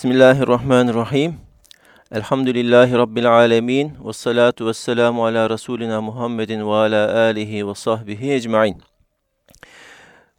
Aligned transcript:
Bismillahirrahmanirrahim. 0.00 1.36
Elhamdülillahi 2.12 2.92
Rabbil 2.92 3.32
alemin. 3.32 3.92
Ve 4.04 4.12
salatu 4.12 4.66
ve 4.66 4.74
selamu 4.74 5.24
ala 5.24 5.50
Resulina 5.50 6.00
Muhammedin 6.00 6.66
ve 6.66 6.74
ala 6.74 7.18
alihi 7.18 7.68
ve 7.68 7.74
sahbihi 7.74 8.32
ecmain. 8.32 8.82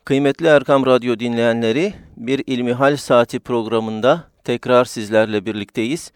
Kıymetli 0.06 0.48
Erkam 0.48 0.86
Radyo 0.86 1.20
dinleyenleri, 1.20 1.94
bir 2.18 2.44
İlmihal 2.48 2.98
Saati 2.98 3.40
programında 3.40 4.24
tekrar 4.44 4.86
sizlerle 4.86 5.46
birlikteyiz. 5.46 6.12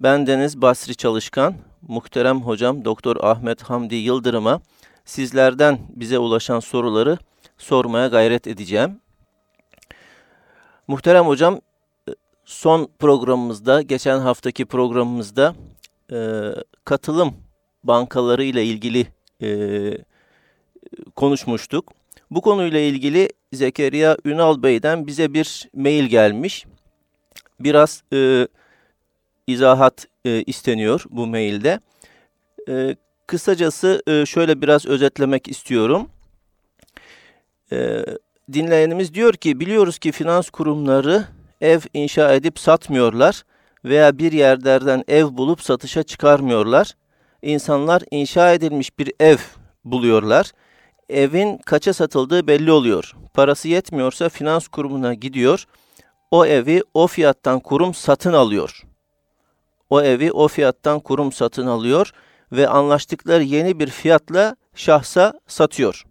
Ben 0.00 0.26
Deniz 0.26 0.62
Basri 0.62 0.94
Çalışkan, 0.94 1.54
muhterem 1.88 2.40
hocam 2.40 2.84
Doktor 2.84 3.16
Ahmet 3.20 3.62
Hamdi 3.62 3.94
Yıldırım'a 3.94 4.60
sizlerden 5.04 5.78
bize 5.88 6.18
ulaşan 6.18 6.60
soruları 6.60 7.18
sormaya 7.58 8.06
gayret 8.06 8.46
edeceğim. 8.46 9.00
Muhterem 10.88 11.26
hocam, 11.26 11.60
son 12.50 12.88
programımızda, 12.98 13.82
geçen 13.82 14.18
haftaki 14.18 14.64
programımızda 14.64 15.54
e, 16.12 16.18
katılım 16.84 17.34
bankaları 17.84 18.44
ile 18.44 18.64
ilgili 18.64 19.06
e, 19.42 19.50
konuşmuştuk. 21.16 21.92
Bu 22.30 22.40
konuyla 22.40 22.80
ilgili 22.80 23.28
Zekeriya 23.52 24.16
Ünal 24.24 24.62
Bey'den 24.62 25.06
bize 25.06 25.34
bir 25.34 25.68
mail 25.74 26.04
gelmiş. 26.04 26.66
Biraz 27.60 28.02
e, 28.12 28.48
izahat 29.46 30.06
e, 30.24 30.42
isteniyor 30.42 31.04
bu 31.10 31.26
mailde. 31.26 31.80
E, 32.68 32.96
kısacası 33.26 34.02
e, 34.06 34.26
şöyle 34.26 34.62
biraz 34.62 34.86
özetlemek 34.86 35.48
istiyorum. 35.48 36.08
E, 37.72 38.04
dinleyenimiz 38.52 39.14
diyor 39.14 39.34
ki 39.34 39.60
biliyoruz 39.60 39.98
ki 39.98 40.12
finans 40.12 40.50
kurumları 40.50 41.26
ev 41.60 41.80
inşa 41.94 42.34
edip 42.34 42.58
satmıyorlar 42.58 43.42
veya 43.84 44.18
bir 44.18 44.32
yerlerden 44.32 45.04
ev 45.08 45.24
bulup 45.24 45.62
satışa 45.62 46.02
çıkarmıyorlar. 46.02 46.94
İnsanlar 47.42 48.02
inşa 48.10 48.52
edilmiş 48.52 48.98
bir 48.98 49.12
ev 49.20 49.36
buluyorlar. 49.84 50.52
Evin 51.08 51.58
kaça 51.58 51.92
satıldığı 51.92 52.46
belli 52.46 52.72
oluyor. 52.72 53.14
Parası 53.34 53.68
yetmiyorsa 53.68 54.28
finans 54.28 54.68
kurumuna 54.68 55.14
gidiyor. 55.14 55.64
O 56.30 56.46
evi 56.46 56.82
o 56.94 57.06
fiyattan 57.06 57.60
kurum 57.60 57.94
satın 57.94 58.32
alıyor. 58.32 58.82
O 59.90 60.02
evi 60.02 60.32
o 60.32 60.48
fiyattan 60.48 61.00
kurum 61.00 61.32
satın 61.32 61.66
alıyor 61.66 62.10
ve 62.52 62.68
anlaştıkları 62.68 63.42
yeni 63.42 63.78
bir 63.78 63.90
fiyatla 63.90 64.56
şahsa 64.74 65.40
satıyor. 65.46 66.04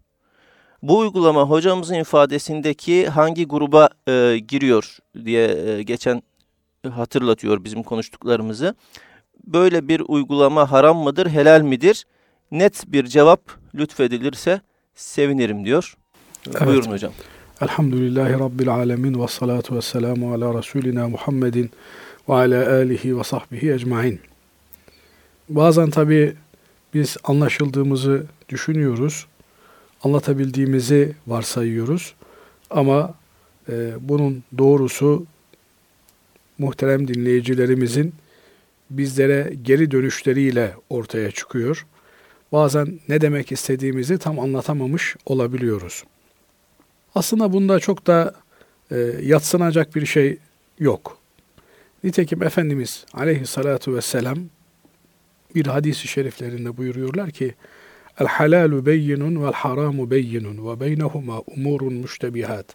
Bu 0.83 0.97
uygulama 0.97 1.41
hocamızın 1.41 1.95
ifadesindeki 1.95 3.09
hangi 3.09 3.45
gruba 3.45 3.89
e, 4.07 4.37
giriyor 4.47 4.97
diye 5.25 5.47
e, 5.47 5.83
geçen 5.83 6.23
hatırlatıyor 6.89 7.63
bizim 7.63 7.83
konuştuklarımızı. 7.83 8.75
Böyle 9.47 9.87
bir 9.87 10.01
uygulama 10.07 10.71
haram 10.71 10.97
mıdır, 10.97 11.27
helal 11.29 11.61
midir? 11.61 12.05
Net 12.51 12.83
bir 12.87 13.05
cevap 13.05 13.41
lütfedilirse 13.75 14.61
sevinirim 14.95 15.65
diyor. 15.65 15.97
Evet. 16.47 16.67
Buyurun 16.67 16.91
hocam. 16.91 17.11
Elhamdülillahi 17.61 18.33
Rabbil 18.33 18.69
alemin 18.69 19.21
ve 19.21 19.27
salatu 19.27 19.75
ve 19.75 19.81
selamu 19.81 20.33
ala 20.33 20.57
Resulina 20.57 21.09
Muhammedin 21.09 21.71
ve 22.29 22.33
ala 22.33 22.73
alihi 22.73 23.17
ve 23.17 23.23
sahbihi 23.23 23.71
ecmain. 23.71 24.19
Bazen 25.49 25.89
tabi 25.89 26.35
biz 26.93 27.17
anlaşıldığımızı 27.23 28.25
düşünüyoruz 28.49 29.25
anlatabildiğimizi 30.03 31.15
varsayıyoruz. 31.27 32.13
Ama 32.69 33.15
e, 33.69 33.93
bunun 34.01 34.43
doğrusu 34.57 35.25
muhterem 36.57 37.07
dinleyicilerimizin 37.07 38.13
bizlere 38.89 39.53
geri 39.61 39.91
dönüşleriyle 39.91 40.75
ortaya 40.89 41.31
çıkıyor. 41.31 41.85
Bazen 42.51 42.99
ne 43.09 43.21
demek 43.21 43.51
istediğimizi 43.51 44.17
tam 44.17 44.39
anlatamamış 44.39 45.15
olabiliyoruz. 45.25 46.03
Aslında 47.15 47.53
bunda 47.53 47.79
çok 47.79 48.07
da 48.07 48.33
e, 48.91 48.97
yatsınacak 49.21 49.95
bir 49.95 50.05
şey 50.05 50.37
yok. 50.79 51.17
Nitekim 52.03 52.43
Efendimiz 52.43 53.05
aleyhissalatu 53.13 53.95
vesselam 53.95 54.37
bir 55.55 55.65
hadisi 55.65 56.07
şeriflerinde 56.07 56.77
buyuruyorlar 56.77 57.31
ki 57.31 57.55
El 58.19 58.27
halalu 58.27 58.85
beyinun 58.85 59.43
vel 59.43 59.53
haramu 59.53 60.11
beyinun 60.11 60.71
ve 60.71 60.79
beynehuma 60.79 61.39
umurun 61.39 61.93
müştebihat. 61.93 62.65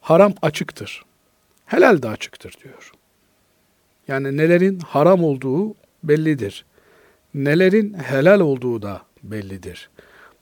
Haram 0.00 0.34
açıktır. 0.42 1.04
Helal 1.66 2.02
de 2.02 2.08
açıktır 2.08 2.54
diyor. 2.64 2.92
Yani 4.08 4.36
nelerin 4.36 4.78
haram 4.78 5.24
olduğu 5.24 5.74
bellidir. 6.04 6.64
Nelerin 7.34 7.94
helal 7.94 8.40
olduğu 8.40 8.82
da 8.82 9.02
bellidir. 9.22 9.90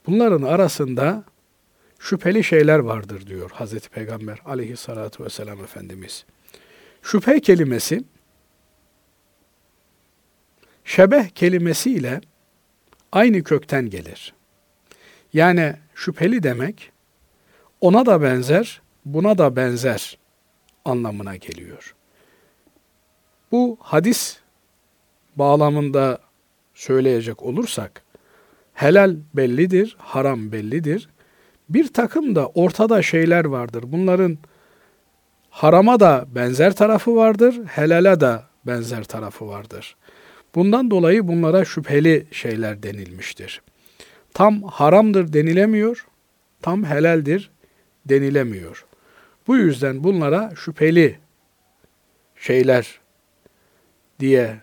Bunların 0.06 0.42
arasında 0.42 1.24
şüpheli 1.98 2.44
şeyler 2.44 2.78
vardır 2.78 3.26
diyor 3.26 3.50
Hazreti 3.50 3.90
Peygamber 3.90 4.38
aleyhissalatu 4.44 5.24
vesselam 5.24 5.64
Efendimiz. 5.64 6.24
Şüphe 7.02 7.40
kelimesi 7.40 8.04
şebeh 10.84 11.28
kelimesiyle 11.28 12.20
aynı 13.12 13.42
kökten 13.42 13.90
gelir. 13.90 14.34
Yani 15.32 15.74
şüpheli 15.94 16.42
demek 16.42 16.92
ona 17.80 18.06
da 18.06 18.22
benzer, 18.22 18.82
buna 19.04 19.38
da 19.38 19.56
benzer 19.56 20.18
anlamına 20.84 21.36
geliyor. 21.36 21.94
Bu 23.52 23.76
hadis 23.80 24.38
bağlamında 25.36 26.18
söyleyecek 26.74 27.42
olursak 27.42 28.02
helal 28.74 29.16
bellidir, 29.34 29.96
haram 29.98 30.52
bellidir. 30.52 31.08
Bir 31.68 31.92
takım 31.92 32.34
da 32.34 32.48
ortada 32.48 33.02
şeyler 33.02 33.44
vardır. 33.44 33.84
Bunların 33.86 34.38
harama 35.50 36.00
da 36.00 36.24
benzer 36.34 36.76
tarafı 36.76 37.16
vardır, 37.16 37.60
helale 37.66 38.20
da 38.20 38.46
benzer 38.66 39.04
tarafı 39.04 39.48
vardır. 39.48 39.96
Bundan 40.54 40.90
dolayı 40.90 41.28
bunlara 41.28 41.64
şüpheli 41.64 42.26
şeyler 42.30 42.82
denilmiştir. 42.82 43.62
Tam 44.34 44.62
haramdır 44.62 45.32
denilemiyor, 45.32 46.06
tam 46.62 46.84
helaldir 46.84 47.50
denilemiyor. 48.06 48.86
Bu 49.46 49.56
yüzden 49.56 50.04
bunlara 50.04 50.52
şüpheli 50.56 51.18
şeyler 52.36 53.00
diye 54.20 54.60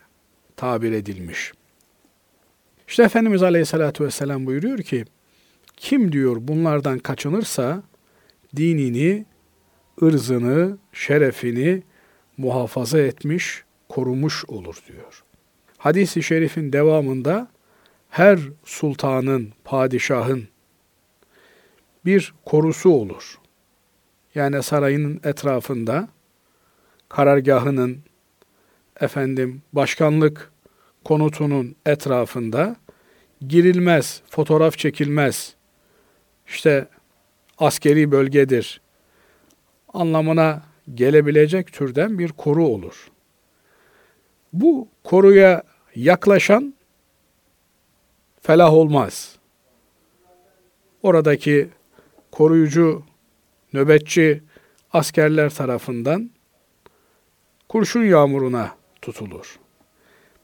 tabir 0.56 0.92
edilmiş. 0.92 1.52
İşte 2.88 3.04
Efendimiz 3.04 3.44
Aleyhisselatü 3.44 4.04
Vesselam 4.04 4.46
buyuruyor 4.46 4.78
ki, 4.78 5.06
kim 5.78 6.12
diyor 6.12 6.38
bunlardan 6.40 7.00
kaçınırsa 7.00 7.84
dinini, 8.56 9.26
ırzını, 10.04 10.78
şerefini 10.94 11.84
muhafaza 12.38 13.00
etmiş, 13.00 13.64
korumuş 13.90 14.46
olur 14.46 14.76
diyor. 14.88 15.24
Hadis-i 15.80 16.24
şerifin 16.24 16.74
devamında 16.74 17.48
her 18.10 18.40
sultanın, 18.64 19.54
padişahın 19.64 20.48
bir 22.06 22.34
korusu 22.46 22.90
olur. 22.90 23.40
Yani 24.36 24.64
sarayının 24.64 25.22
etrafında 25.24 26.08
karargahının 27.10 28.00
efendim 29.00 29.62
başkanlık 29.74 30.52
konutunun 31.04 31.76
etrafında 31.86 32.76
girilmez, 33.48 34.22
fotoğraf 34.30 34.78
çekilmez. 34.78 35.56
İşte 36.48 36.88
askeri 37.58 38.12
bölgedir 38.12 38.82
anlamına 39.94 40.62
gelebilecek 40.96 41.74
türden 41.74 42.20
bir 42.20 42.30
koru 42.30 42.68
olur. 42.68 43.08
Bu 44.54 44.88
koruya 45.04 45.64
yaklaşan 45.96 46.74
felah 48.42 48.74
olmaz. 48.74 49.36
Oradaki 51.04 51.70
koruyucu, 52.32 53.04
nöbetçi 53.74 54.44
askerler 54.94 55.50
tarafından 55.50 56.30
kurşun 57.70 58.04
yağmuruna 58.04 58.76
tutulur. 59.02 59.60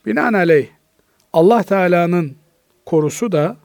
Binaenaleyh 0.05 0.67
Allah 1.33 1.63
Teala'nın 1.63 2.37
korusu 2.85 3.31
da 3.31 3.57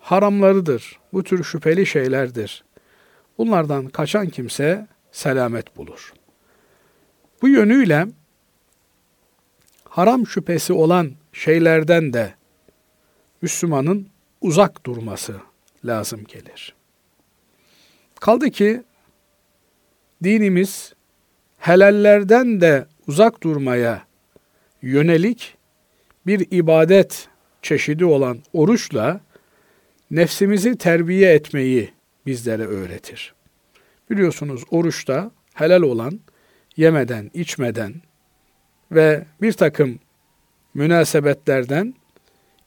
haramlarıdır. 0.00 0.98
Bu 1.12 1.24
tür 1.24 1.44
şüpheli 1.44 1.86
şeylerdir. 1.86 2.64
Bunlardan 3.38 3.86
kaçan 3.86 4.28
kimse 4.28 4.86
selamet 5.12 5.76
bulur. 5.76 6.12
Bu 7.42 7.48
yönüyle 7.48 8.06
haram 9.98 10.26
şüphesi 10.26 10.72
olan 10.72 11.12
şeylerden 11.32 12.12
de 12.12 12.34
Müslümanın 13.42 14.08
uzak 14.40 14.86
durması 14.86 15.34
lazım 15.84 16.24
gelir. 16.24 16.74
Kaldı 18.20 18.50
ki 18.50 18.82
dinimiz 20.24 20.92
helallerden 21.58 22.60
de 22.60 22.86
uzak 23.06 23.42
durmaya 23.42 24.06
yönelik 24.82 25.56
bir 26.26 26.46
ibadet 26.50 27.28
çeşidi 27.62 28.04
olan 28.04 28.38
oruçla 28.52 29.20
nefsimizi 30.10 30.78
terbiye 30.78 31.32
etmeyi 31.32 31.92
bizlere 32.26 32.66
öğretir. 32.66 33.34
Biliyorsunuz 34.10 34.64
oruçta 34.70 35.30
helal 35.54 35.82
olan 35.82 36.20
yemeden, 36.76 37.30
içmeden 37.34 38.07
ve 38.92 39.24
bir 39.42 39.52
takım 39.52 39.98
münasebetlerden 40.74 41.94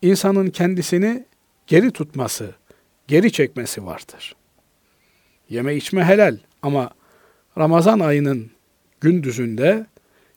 insanın 0.02 0.50
kendisini 0.50 1.26
geri 1.68 1.92
tutması, 1.92 2.56
geri 3.08 3.32
çekmesi 3.32 3.86
vardır. 3.86 4.36
Yeme 5.50 5.76
içme 5.76 6.04
helal 6.04 6.38
ama 6.62 6.90
Ramazan 7.58 8.00
ayının 8.00 8.52
gündüzünde 9.02 9.86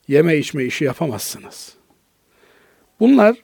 yeme 0.07 0.37
içme 0.37 0.63
işi 0.63 0.83
yapamazsınız. 0.83 1.73
Bunlar 2.99 3.37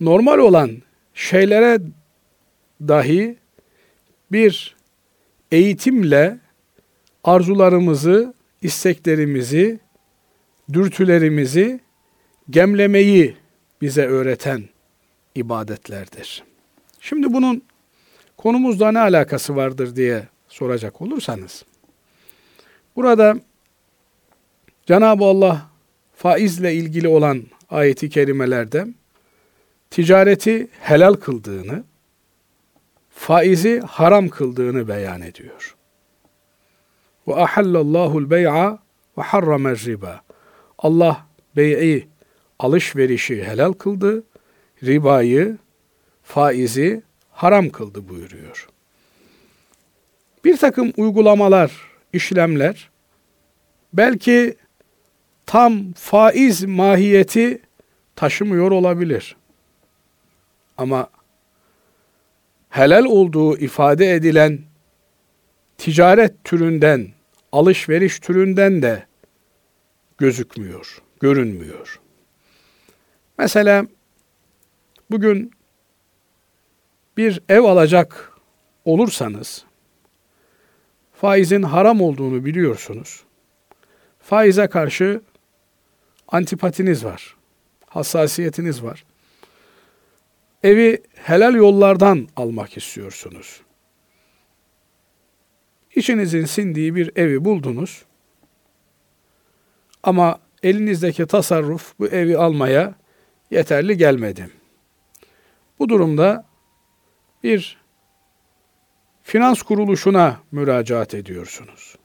normal 0.00 0.38
olan 0.38 0.70
şeylere 1.14 1.80
dahi 2.80 3.36
bir 4.32 4.76
eğitimle 5.52 6.38
arzularımızı, 7.24 8.34
isteklerimizi, 8.62 9.80
dürtülerimizi 10.72 11.80
gemlemeyi 12.50 13.36
bize 13.80 14.06
öğreten 14.06 14.68
ibadetlerdir. 15.34 16.44
Şimdi 17.00 17.32
bunun 17.32 17.62
konumuzda 18.36 18.92
ne 18.92 18.98
alakası 18.98 19.56
vardır 19.56 19.96
diye 19.96 20.28
soracak 20.48 21.02
olursanız, 21.02 21.64
burada 22.96 23.36
Cenab-ı 24.86 25.24
Allah 25.24 25.70
faizle 26.14 26.74
ilgili 26.74 27.08
olan 27.08 27.42
ayeti 27.70 28.10
kerimelerde 28.10 28.86
ticareti 29.90 30.68
helal 30.80 31.14
kıldığını, 31.14 31.84
faizi 33.10 33.80
haram 33.80 34.28
kıldığını 34.28 34.88
beyan 34.88 35.22
ediyor. 35.22 35.76
Ve 37.28 37.34
ahallallahu'l 37.34 38.30
bey'a 38.30 38.78
ve 39.18 39.22
harrama 39.22 39.70
riba. 39.70 40.27
Allah 40.78 41.26
bey'i 41.56 42.08
alışverişi 42.58 43.44
helal 43.44 43.72
kıldı, 43.72 44.24
ribayı, 44.84 45.58
faizi 46.22 47.02
haram 47.30 47.70
kıldı 47.70 48.08
buyuruyor. 48.08 48.68
Bir 50.44 50.56
takım 50.56 50.92
uygulamalar, 50.96 51.72
işlemler 52.12 52.90
belki 53.92 54.56
tam 55.46 55.92
faiz 55.92 56.64
mahiyeti 56.64 57.62
taşımıyor 58.16 58.70
olabilir. 58.70 59.36
Ama 60.78 61.10
helal 62.68 63.04
olduğu 63.04 63.58
ifade 63.58 64.14
edilen 64.14 64.58
ticaret 65.78 66.44
türünden, 66.44 67.08
alışveriş 67.52 68.18
türünden 68.18 68.82
de 68.82 69.07
gözükmüyor, 70.18 71.02
görünmüyor. 71.20 72.00
Mesela 73.38 73.86
bugün 75.10 75.52
bir 77.16 77.42
ev 77.48 77.60
alacak 77.60 78.32
olursanız 78.84 79.64
faizin 81.12 81.62
haram 81.62 82.00
olduğunu 82.00 82.44
biliyorsunuz. 82.44 83.24
Faize 84.20 84.66
karşı 84.66 85.20
antipatiniz 86.28 87.04
var. 87.04 87.36
Hassasiyetiniz 87.86 88.82
var. 88.82 89.04
Evi 90.62 91.02
helal 91.14 91.54
yollardan 91.54 92.28
almak 92.36 92.76
istiyorsunuz. 92.76 93.60
İçinizin 95.94 96.44
sindiği 96.44 96.94
bir 96.94 97.16
evi 97.16 97.44
buldunuz. 97.44 98.04
Ama 100.02 100.38
elinizdeki 100.62 101.26
tasarruf 101.26 101.98
bu 101.98 102.06
evi 102.06 102.38
almaya 102.38 102.94
yeterli 103.50 103.96
gelmedi. 103.96 104.50
Bu 105.78 105.88
durumda 105.88 106.46
bir 107.42 107.78
finans 109.22 109.62
kuruluşuna 109.62 110.40
müracaat 110.52 111.14
ediyorsunuz. 111.14 111.96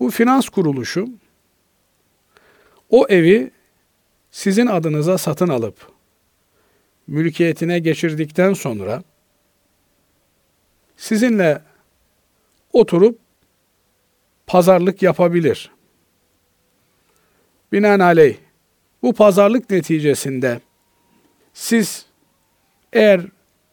Bu 0.00 0.10
finans 0.10 0.48
kuruluşu 0.48 1.08
o 2.90 3.06
evi 3.08 3.50
sizin 4.30 4.66
adınıza 4.66 5.18
satın 5.18 5.48
alıp 5.48 5.92
mülkiyetine 7.06 7.78
geçirdikten 7.78 8.52
sonra 8.52 9.02
sizinle 10.96 11.62
oturup 12.72 13.18
pazarlık 14.46 15.02
yapabilir. 15.02 15.75
Binaenaleyh 17.72 18.36
bu 19.02 19.12
pazarlık 19.12 19.70
neticesinde 19.70 20.60
siz 21.54 22.06
eğer 22.92 23.20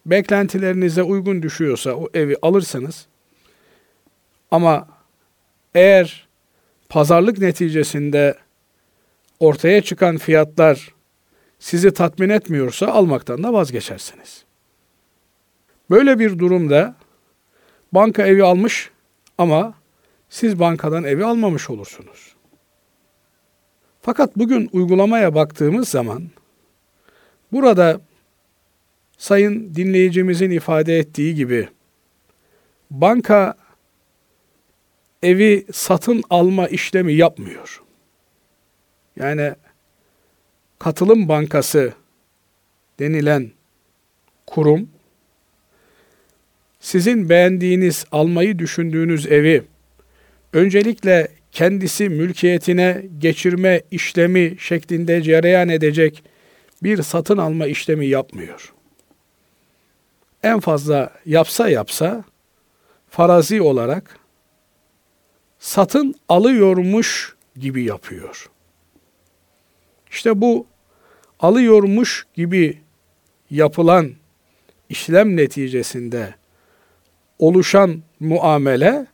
beklentilerinize 0.05 1.03
uygun 1.03 1.41
düşüyorsa 1.41 1.93
o 1.93 2.09
evi 2.13 2.35
alırsınız. 2.41 3.07
Ama 4.51 4.87
eğer 5.75 6.27
pazarlık 6.89 7.37
neticesinde 7.37 8.37
ortaya 9.39 9.81
çıkan 9.81 10.17
fiyatlar 10.17 10.93
sizi 11.59 11.93
tatmin 11.93 12.29
etmiyorsa 12.29 12.87
almaktan 12.87 13.43
da 13.43 13.53
vazgeçersiniz. 13.53 14.45
Böyle 15.89 16.19
bir 16.19 16.39
durumda 16.39 16.95
banka 17.91 18.27
evi 18.27 18.43
almış 18.43 18.91
ama 19.37 19.73
siz 20.29 20.59
bankadan 20.59 21.03
evi 21.03 21.25
almamış 21.25 21.69
olursunuz. 21.69 22.32
Fakat 24.05 24.37
bugün 24.37 24.69
uygulamaya 24.73 25.35
baktığımız 25.35 25.89
zaman 25.89 26.23
burada 27.51 28.01
sayın 29.17 29.75
dinleyicimizin 29.75 30.51
ifade 30.51 30.97
ettiği 30.97 31.35
gibi 31.35 31.69
banka 32.91 33.55
evi 35.23 35.65
satın 35.71 36.23
alma 36.29 36.67
işlemi 36.67 37.13
yapmıyor. 37.13 37.83
Yani 39.15 39.53
katılım 40.79 41.29
bankası 41.29 41.93
denilen 42.99 43.51
kurum 44.47 44.89
sizin 46.79 47.29
beğendiğiniz, 47.29 48.05
almayı 48.11 48.59
düşündüğünüz 48.59 49.27
evi 49.27 49.63
öncelikle 50.53 51.27
kendisi 51.53 52.09
mülkiyetine 52.09 53.05
geçirme 53.17 53.81
işlemi 53.91 54.55
şeklinde 54.59 55.21
cereyan 55.21 55.69
edecek 55.69 56.23
bir 56.83 57.03
satın 57.03 57.37
alma 57.37 57.67
işlemi 57.67 58.05
yapmıyor. 58.07 58.73
En 60.43 60.59
fazla 60.59 61.13
yapsa 61.25 61.69
yapsa 61.69 62.23
farazi 63.09 63.61
olarak 63.61 64.19
satın 65.59 66.15
alıyormuş 66.29 67.35
gibi 67.55 67.83
yapıyor. 67.83 68.49
İşte 70.11 70.41
bu 70.41 70.65
alıyormuş 71.39 72.27
gibi 72.33 72.81
yapılan 73.49 74.11
işlem 74.89 75.37
neticesinde 75.37 76.35
oluşan 77.39 78.01
muamele 78.19 79.07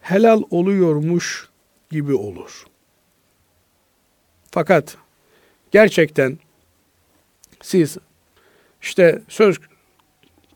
helal 0.00 0.42
oluyormuş 0.50 1.48
gibi 1.90 2.14
olur. 2.14 2.64
Fakat 4.50 4.96
gerçekten 5.70 6.38
siz 7.62 7.98
işte 8.82 9.22
söz 9.28 9.58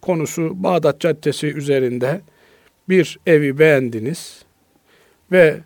konusu 0.00 0.62
Bağdat 0.62 1.00
Caddesi 1.00 1.46
üzerinde 1.46 2.20
bir 2.88 3.18
evi 3.26 3.58
beğendiniz 3.58 4.42
ve 5.32 5.60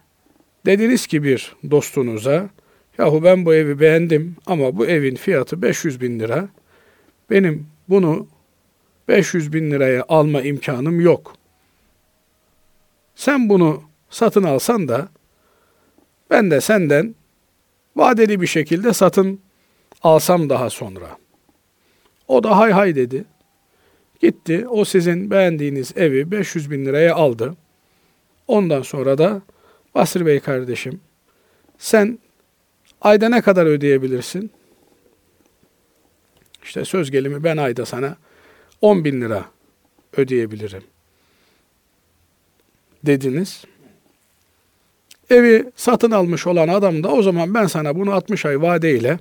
dediniz 0.67 1.07
ki 1.07 1.23
bir 1.23 1.57
dostunuza 1.71 2.51
yahu 2.99 3.25
ben 3.25 3.47
bu 3.47 3.55
evi 3.55 3.81
beğendim 3.81 4.37
ama 4.47 4.77
bu 4.77 4.87
evin 4.87 5.15
fiyatı 5.15 5.63
500 5.63 6.01
bin 6.01 6.21
lira 6.21 6.49
benim 7.31 7.67
bunu 7.89 8.27
500 9.09 9.53
bin 9.53 9.71
liraya 9.71 10.05
alma 10.09 10.43
imkanım 10.43 11.01
yok. 11.01 11.35
Sen 13.15 13.49
bunu 13.49 13.83
satın 14.11 14.43
alsan 14.43 14.89
da 14.89 15.09
ben 16.31 16.51
de 16.51 16.61
senden 16.61 17.15
vadeli 17.97 18.41
bir 18.41 18.47
şekilde 18.47 18.93
satın 18.93 19.41
alsam 20.03 20.49
daha 20.49 20.71
sonra. 20.71 21.19
O 22.29 22.43
da 22.43 22.59
hay 22.59 22.73
hay 22.73 22.97
dedi. 22.97 23.25
Gitti 24.21 24.69
o 24.69 24.85
sizin 24.85 25.31
beğendiğiniz 25.31 25.97
evi 25.97 26.31
500 26.31 26.71
bin 26.71 26.87
liraya 26.87 27.15
aldı. 27.15 27.57
Ondan 28.49 28.83
sonra 28.83 29.19
da 29.19 29.43
Basri 29.95 30.27
Bey 30.27 30.41
kardeşim 30.41 31.01
sen 31.79 32.19
ayda 33.01 33.29
ne 33.29 33.43
kadar 33.43 33.67
ödeyebilirsin? 33.67 34.51
İşte 36.65 36.85
söz 36.85 37.11
gelimi 37.11 37.45
ben 37.45 37.57
ayda 37.57 37.87
sana 37.87 38.17
10 38.81 39.05
bin 39.05 39.21
lira 39.21 39.45
ödeyebilirim. 40.17 40.83
Dediniz. 43.03 43.65
Evi 45.31 45.65
satın 45.77 46.11
almış 46.11 46.47
olan 46.47 46.69
adam 46.69 47.03
da 47.03 47.13
o 47.13 47.23
zaman 47.23 47.55
ben 47.55 47.67
sana 47.67 47.97
bunu 47.97 48.13
60 48.13 48.47
ay 48.47 48.63
vadeyle 48.63 49.19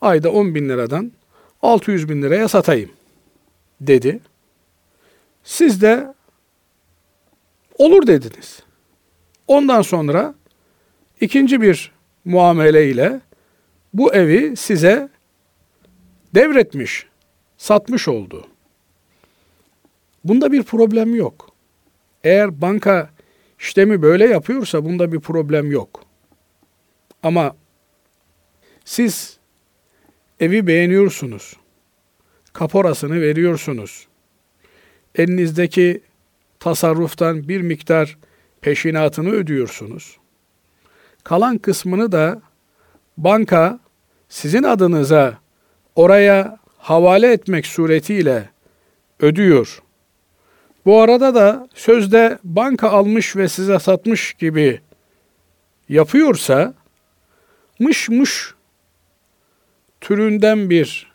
ayda 0.00 0.32
10 0.32 0.54
bin 0.54 0.68
liradan 0.68 1.12
600 1.62 2.08
bin 2.08 2.22
liraya 2.22 2.48
satayım 2.48 2.90
dedi. 3.80 4.20
Siz 5.44 5.82
de 5.82 6.14
olur 7.78 8.06
dediniz. 8.06 8.62
Ondan 9.48 9.82
sonra 9.82 10.34
ikinci 11.20 11.60
bir 11.60 11.92
muamele 12.24 12.90
ile 12.90 13.20
bu 13.94 14.14
evi 14.14 14.56
size 14.56 15.08
devretmiş, 16.34 17.06
satmış 17.58 18.08
oldu. 18.08 18.46
Bunda 20.24 20.52
bir 20.52 20.62
problem 20.62 21.14
yok. 21.14 21.50
Eğer 22.24 22.60
banka 22.60 23.10
işlemi 23.58 24.02
böyle 24.02 24.26
yapıyorsa 24.26 24.84
bunda 24.84 25.12
bir 25.12 25.20
problem 25.20 25.70
yok. 25.70 26.04
Ama 27.22 27.56
siz 28.84 29.38
evi 30.40 30.66
beğeniyorsunuz. 30.66 31.56
Kaporasını 32.52 33.20
veriyorsunuz. 33.20 34.06
Elinizdeki 35.14 36.00
tasarruftan 36.60 37.48
bir 37.48 37.60
miktar 37.60 38.18
peşinatını 38.60 39.30
ödüyorsunuz. 39.30 40.16
Kalan 41.24 41.58
kısmını 41.58 42.12
da 42.12 42.42
banka 43.18 43.80
sizin 44.28 44.62
adınıza 44.62 45.38
oraya 45.94 46.58
havale 46.78 47.32
etmek 47.32 47.66
suretiyle 47.66 48.50
ödüyor. 49.20 49.82
Bu 50.86 51.00
arada 51.00 51.34
da 51.34 51.68
sözde 51.74 52.38
banka 52.44 52.90
almış 52.90 53.36
ve 53.36 53.48
size 53.48 53.78
satmış 53.78 54.34
gibi 54.34 54.80
yapıyorsa 55.88 56.74
mış 57.78 58.08
mış 58.08 58.54
türünden 60.00 60.70
bir 60.70 61.12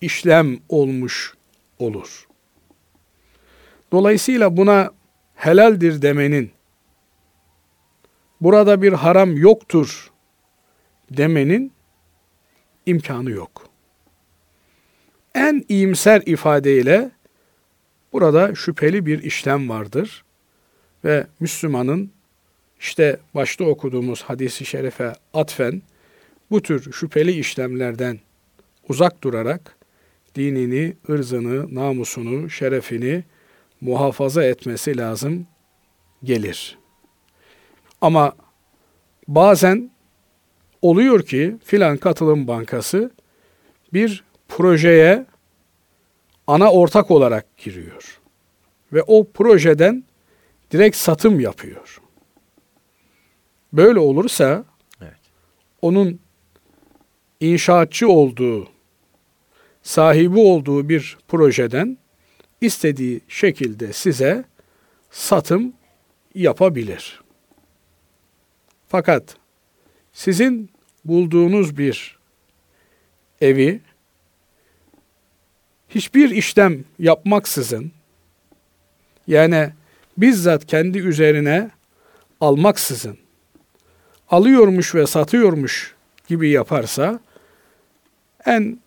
işlem 0.00 0.58
olmuş 0.68 1.34
olur. 1.78 2.26
Dolayısıyla 3.92 4.56
buna 4.56 4.90
helaldir 5.34 6.02
demenin, 6.02 6.50
burada 8.40 8.82
bir 8.82 8.92
haram 8.92 9.36
yoktur 9.36 10.10
demenin 11.10 11.72
imkanı 12.86 13.30
yok. 13.30 13.68
En 15.34 15.64
iyimser 15.68 16.22
ifadeyle 16.26 17.17
burada 18.20 18.54
şüpheli 18.54 19.06
bir 19.06 19.22
işlem 19.22 19.68
vardır 19.68 20.24
ve 21.04 21.26
Müslümanın 21.40 22.10
işte 22.80 23.16
başta 23.34 23.64
okuduğumuz 23.64 24.22
hadisi 24.22 24.64
şerife 24.64 25.12
atfen 25.34 25.82
bu 26.50 26.62
tür 26.62 26.92
şüpheli 26.92 27.32
işlemlerden 27.32 28.18
uzak 28.88 29.22
durarak 29.22 29.76
dinini, 30.34 30.96
ırzını, 31.08 31.74
namusunu, 31.74 32.50
şerefini 32.50 33.24
muhafaza 33.80 34.44
etmesi 34.44 34.96
lazım 34.96 35.46
gelir. 36.24 36.78
Ama 38.00 38.32
bazen 39.28 39.90
oluyor 40.82 41.22
ki 41.22 41.56
filan 41.64 41.96
katılım 41.96 42.46
bankası 42.46 43.10
bir 43.92 44.24
projeye 44.48 45.26
ana 46.48 46.72
ortak 46.72 47.10
olarak 47.10 47.56
giriyor. 47.56 48.20
Ve 48.92 49.02
o 49.02 49.30
projeden 49.30 50.04
direkt 50.70 50.96
satım 50.96 51.40
yapıyor. 51.40 52.00
Böyle 53.72 53.98
olursa 53.98 54.64
evet. 55.02 55.18
onun 55.82 56.20
inşaatçı 57.40 58.08
olduğu, 58.08 58.68
sahibi 59.82 60.38
olduğu 60.38 60.88
bir 60.88 61.18
projeden 61.28 61.98
istediği 62.60 63.20
şekilde 63.28 63.92
size 63.92 64.44
satım 65.10 65.72
yapabilir. 66.34 67.20
Fakat 68.88 69.36
sizin 70.12 70.70
bulduğunuz 71.04 71.78
bir 71.78 72.18
evi 73.40 73.80
hiçbir 75.88 76.30
işlem 76.30 76.84
yapmaksızın 76.98 77.92
yani 79.26 79.70
bizzat 80.18 80.66
kendi 80.66 80.98
üzerine 80.98 81.70
almaksızın 82.40 83.18
alıyormuş 84.30 84.94
ve 84.94 85.06
satıyormuş 85.06 85.94
gibi 86.26 86.50
yaparsa 86.50 87.20
en 88.46 88.78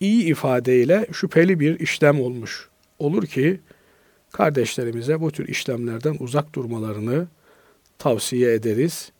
iyi 0.00 0.24
ifadeyle 0.24 1.06
şüpheli 1.12 1.60
bir 1.60 1.80
işlem 1.80 2.20
olmuş 2.20 2.68
olur 2.98 3.26
ki 3.26 3.60
kardeşlerimize 4.32 5.20
bu 5.20 5.30
tür 5.30 5.48
işlemlerden 5.48 6.16
uzak 6.20 6.54
durmalarını 6.54 7.26
tavsiye 7.98 8.54
ederiz. 8.54 9.12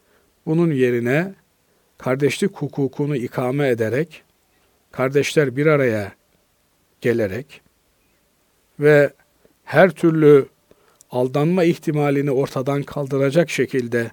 Bunun 0.46 0.70
yerine 0.70 1.34
kardeşlik 1.98 2.56
hukukunu 2.56 3.16
ikame 3.16 3.68
ederek 3.68 4.22
kardeşler 4.92 5.56
bir 5.56 5.66
araya 5.66 6.12
gelerek 7.04 7.61
ve 8.80 9.12
her 9.64 9.90
türlü 9.90 10.49
aldanma 11.11 11.64
ihtimalini 11.64 12.30
ortadan 12.30 12.82
kaldıracak 12.82 13.50
şekilde 13.50 14.11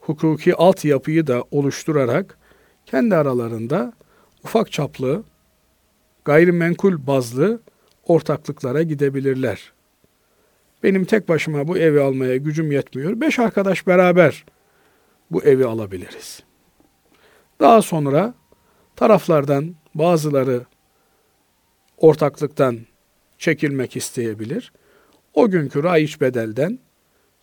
hukuki 0.00 0.54
altyapıyı 0.54 1.26
da 1.26 1.44
oluşturarak 1.50 2.38
kendi 2.86 3.16
aralarında 3.16 3.92
ufak 4.44 4.72
çaplı 4.72 5.24
gayrimenkul 6.24 7.06
bazlı 7.06 7.60
ortaklıklara 8.04 8.82
gidebilirler. 8.82 9.72
Benim 10.82 11.04
tek 11.04 11.28
başıma 11.28 11.68
bu 11.68 11.78
evi 11.78 12.00
almaya 12.00 12.36
gücüm 12.36 12.72
yetmiyor. 12.72 13.20
Beş 13.20 13.38
arkadaş 13.38 13.86
beraber 13.86 14.44
bu 15.30 15.42
evi 15.42 15.66
alabiliriz. 15.66 16.42
Daha 17.60 17.82
sonra 17.82 18.34
taraflardan 18.96 19.74
bazıları 19.94 20.64
ortaklıktan 21.96 22.78
çekilmek 23.38 23.96
isteyebilir. 23.96 24.72
O 25.34 25.50
günkü 25.50 25.82
raiç 25.82 26.20
bedelden 26.20 26.78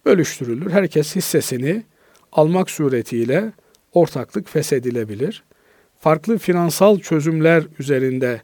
bölüştürülür. 0.05 0.71
Herkes 0.71 1.15
hissesini 1.15 1.83
almak 2.31 2.71
suretiyle 2.71 3.53
ortaklık 3.93 4.49
feshedilebilir. 4.49 5.43
Farklı 5.99 6.37
finansal 6.37 6.99
çözümler 6.99 7.63
üzerinde 7.79 8.41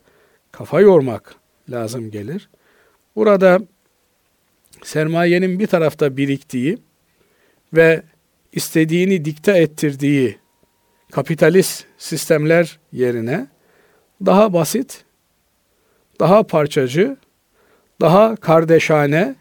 kafa 0.51 0.81
yormak 0.81 1.35
lazım 1.69 2.11
gelir. 2.11 2.49
Burada 3.15 3.59
sermayenin 4.83 5.59
bir 5.59 5.67
tarafta 5.67 6.17
biriktiği 6.17 6.77
ve 7.73 8.03
istediğini 8.53 9.25
dikte 9.25 9.51
ettirdiği 9.51 10.37
kapitalist 11.11 11.85
sistemler 11.97 12.79
yerine 12.91 13.47
daha 14.25 14.53
basit, 14.53 15.05
daha 16.19 16.43
parçacı, 16.43 17.17
daha 18.01 18.35
kardeşane, 18.35 19.35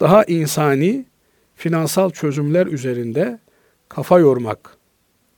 daha 0.00 0.24
insani 0.24 1.04
finansal 1.54 2.10
çözümler 2.10 2.66
üzerinde 2.66 3.38
kafa 3.88 4.18
yormak 4.18 4.76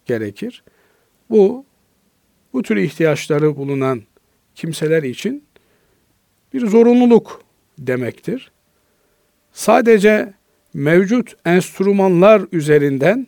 gerekir. 0.06 0.64
Bu 1.30 1.64
bu 2.52 2.62
tür 2.62 2.76
ihtiyaçları 2.76 3.56
bulunan 3.56 4.02
kimseler 4.54 5.02
için 5.02 5.44
bir 6.52 6.66
zorunluluk 6.66 7.42
demektir. 7.78 8.52
Sadece 9.52 10.34
mevcut 10.74 11.36
enstrümanlar 11.44 12.42
üzerinden 12.52 13.26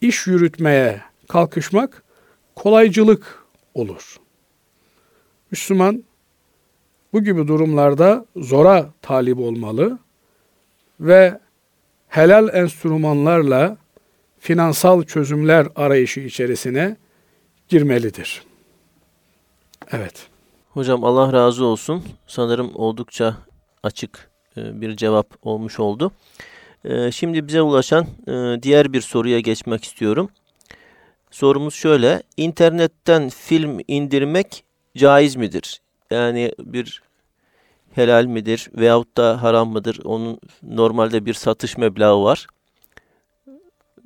iş 0.00 0.26
yürütmeye 0.26 1.00
kalkışmak 1.28 2.02
kolaycılık 2.56 3.44
olur. 3.74 4.16
Müslüman 5.50 6.04
bu 7.12 7.24
gibi 7.24 7.48
durumlarda 7.48 8.26
zora 8.36 8.90
talip 9.02 9.38
olmalı 9.38 9.98
ve 11.00 11.40
helal 12.08 12.54
enstrümanlarla 12.54 13.76
finansal 14.38 15.02
çözümler 15.02 15.66
arayışı 15.76 16.20
içerisine 16.20 16.96
girmelidir. 17.68 18.42
Evet. 19.92 20.26
Hocam 20.70 21.04
Allah 21.04 21.32
razı 21.32 21.64
olsun. 21.64 22.04
Sanırım 22.26 22.70
oldukça 22.74 23.36
açık 23.82 24.30
e, 24.56 24.80
bir 24.80 24.96
cevap 24.96 25.26
olmuş 25.42 25.80
oldu. 25.80 26.12
Ee, 26.84 27.12
şimdi 27.12 27.48
bize 27.48 27.62
ulaşan 27.62 28.06
e, 28.28 28.62
diğer 28.62 28.92
bir 28.92 29.00
soruya 29.00 29.40
geçmek 29.40 29.84
istiyorum. 29.84 30.30
Sorumuz 31.30 31.74
şöyle. 31.74 32.22
İnternetten 32.36 33.28
film 33.28 33.78
indirmek 33.88 34.64
caiz 34.96 35.36
midir? 35.36 35.80
Yani 36.10 36.52
bir 36.58 37.02
helal 37.94 38.24
midir 38.24 38.70
veyahut 38.74 39.16
da 39.16 39.42
haram 39.42 39.68
mıdır? 39.68 40.00
Onun 40.04 40.40
normalde 40.62 41.26
bir 41.26 41.34
satış 41.34 41.78
meblağı 41.78 42.22
var. 42.22 42.46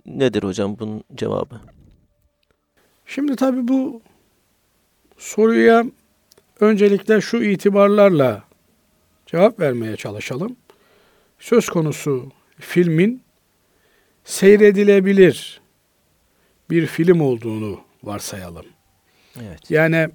Nedir 0.06 0.42
hocam 0.42 0.78
bunun 0.78 1.04
cevabı? 1.14 1.60
Şimdi 3.06 3.36
tabii 3.36 3.68
bu 3.68 4.02
soruya 5.18 5.84
öncelikle 6.60 7.20
şu 7.20 7.42
itibarlarla 7.42 8.42
cevap 9.26 9.60
vermeye 9.60 9.96
çalışalım. 9.96 10.56
Söz 11.38 11.68
konusu 11.68 12.32
filmin 12.60 13.22
seyredilebilir 14.24 15.60
bir 16.70 16.86
film 16.86 17.20
olduğunu 17.20 17.80
varsayalım. 18.02 18.66
Evet. 19.40 19.70
Yani 19.70 20.08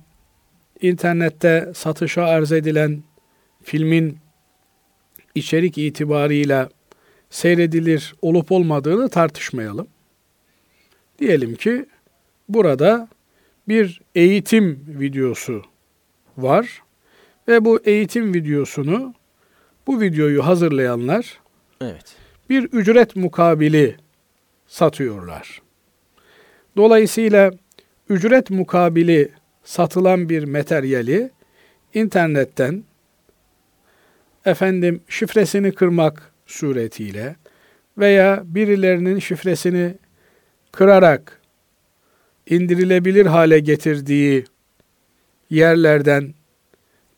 internette 0.81 1.71
satışa 1.75 2.23
arz 2.23 2.51
edilen 2.51 3.03
filmin 3.63 4.17
içerik 5.35 5.77
itibarıyla 5.77 6.69
seyredilir 7.29 8.15
olup 8.21 8.51
olmadığını 8.51 9.09
tartışmayalım. 9.09 9.87
Diyelim 11.19 11.55
ki 11.55 11.85
burada 12.49 13.07
bir 13.67 14.01
eğitim 14.15 14.85
videosu 14.87 15.63
var 16.37 16.81
ve 17.47 17.65
bu 17.65 17.79
eğitim 17.85 18.33
videosunu 18.33 19.13
bu 19.87 20.01
videoyu 20.01 20.45
hazırlayanlar 20.45 21.39
Evet. 21.81 22.15
bir 22.49 22.63
ücret 22.63 23.15
mukabili 23.15 23.95
satıyorlar. 24.67 25.61
Dolayısıyla 26.77 27.51
ücret 28.09 28.49
mukabili 28.49 29.31
satılan 29.69 30.29
bir 30.29 30.43
materyali 30.43 31.31
internetten 31.93 32.83
efendim 34.45 35.01
şifresini 35.09 35.71
kırmak 35.71 36.31
suretiyle 36.45 37.35
veya 37.97 38.41
birilerinin 38.45 39.19
şifresini 39.19 39.93
kırarak 40.71 41.41
indirilebilir 42.45 43.25
hale 43.25 43.59
getirdiği 43.59 44.45
yerlerden 45.49 46.33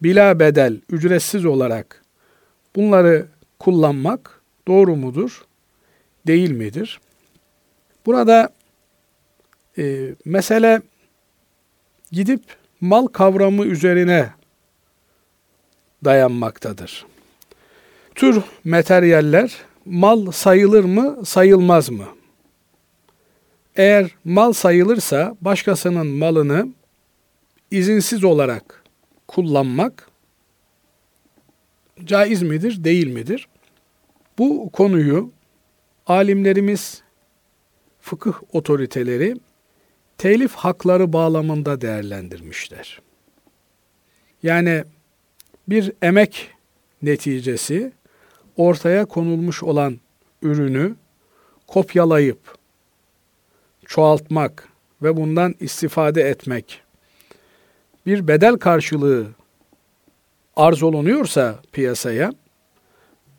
bila 0.01 0.39
bedel, 0.39 0.81
ücretsiz 0.89 1.45
olarak 1.45 2.01
bunları 2.75 3.27
kullanmak 3.59 4.41
doğru 4.67 4.95
mudur, 4.95 5.45
değil 6.27 6.51
midir? 6.51 7.01
Burada 8.05 8.53
e, 9.77 10.15
mesele 10.25 10.81
gidip 12.11 12.43
mal 12.81 13.07
kavramı 13.07 13.65
üzerine 13.65 14.29
dayanmaktadır. 16.05 17.05
Tür 18.15 18.41
materyaller 18.63 19.57
mal 19.85 20.31
sayılır 20.31 20.83
mı, 20.83 21.25
sayılmaz 21.25 21.89
mı? 21.89 22.05
Eğer 23.75 24.11
mal 24.25 24.53
sayılırsa 24.53 25.35
başkasının 25.41 26.07
malını 26.07 26.67
izinsiz 27.71 28.23
olarak 28.23 28.83
kullanmak 29.27 30.09
caiz 32.05 32.41
midir, 32.41 32.83
değil 32.83 33.07
midir? 33.07 33.47
Bu 34.37 34.69
konuyu 34.69 35.31
alimlerimiz, 36.07 37.01
fıkıh 38.01 38.33
otoriteleri 38.53 39.35
telif 40.21 40.55
hakları 40.55 41.13
bağlamında 41.13 41.81
değerlendirmişler. 41.81 43.01
Yani 44.43 44.83
bir 45.67 45.91
emek 46.01 46.49
neticesi 47.01 47.91
ortaya 48.57 49.05
konulmuş 49.05 49.63
olan 49.63 49.99
ürünü 50.41 50.95
kopyalayıp 51.67 52.55
çoğaltmak 53.85 54.67
ve 55.01 55.17
bundan 55.17 55.55
istifade 55.59 56.21
etmek 56.21 56.81
bir 58.05 58.27
bedel 58.27 58.55
karşılığı 58.55 59.27
arz 60.55 60.83
olunuyorsa 60.83 61.59
piyasaya 61.71 62.33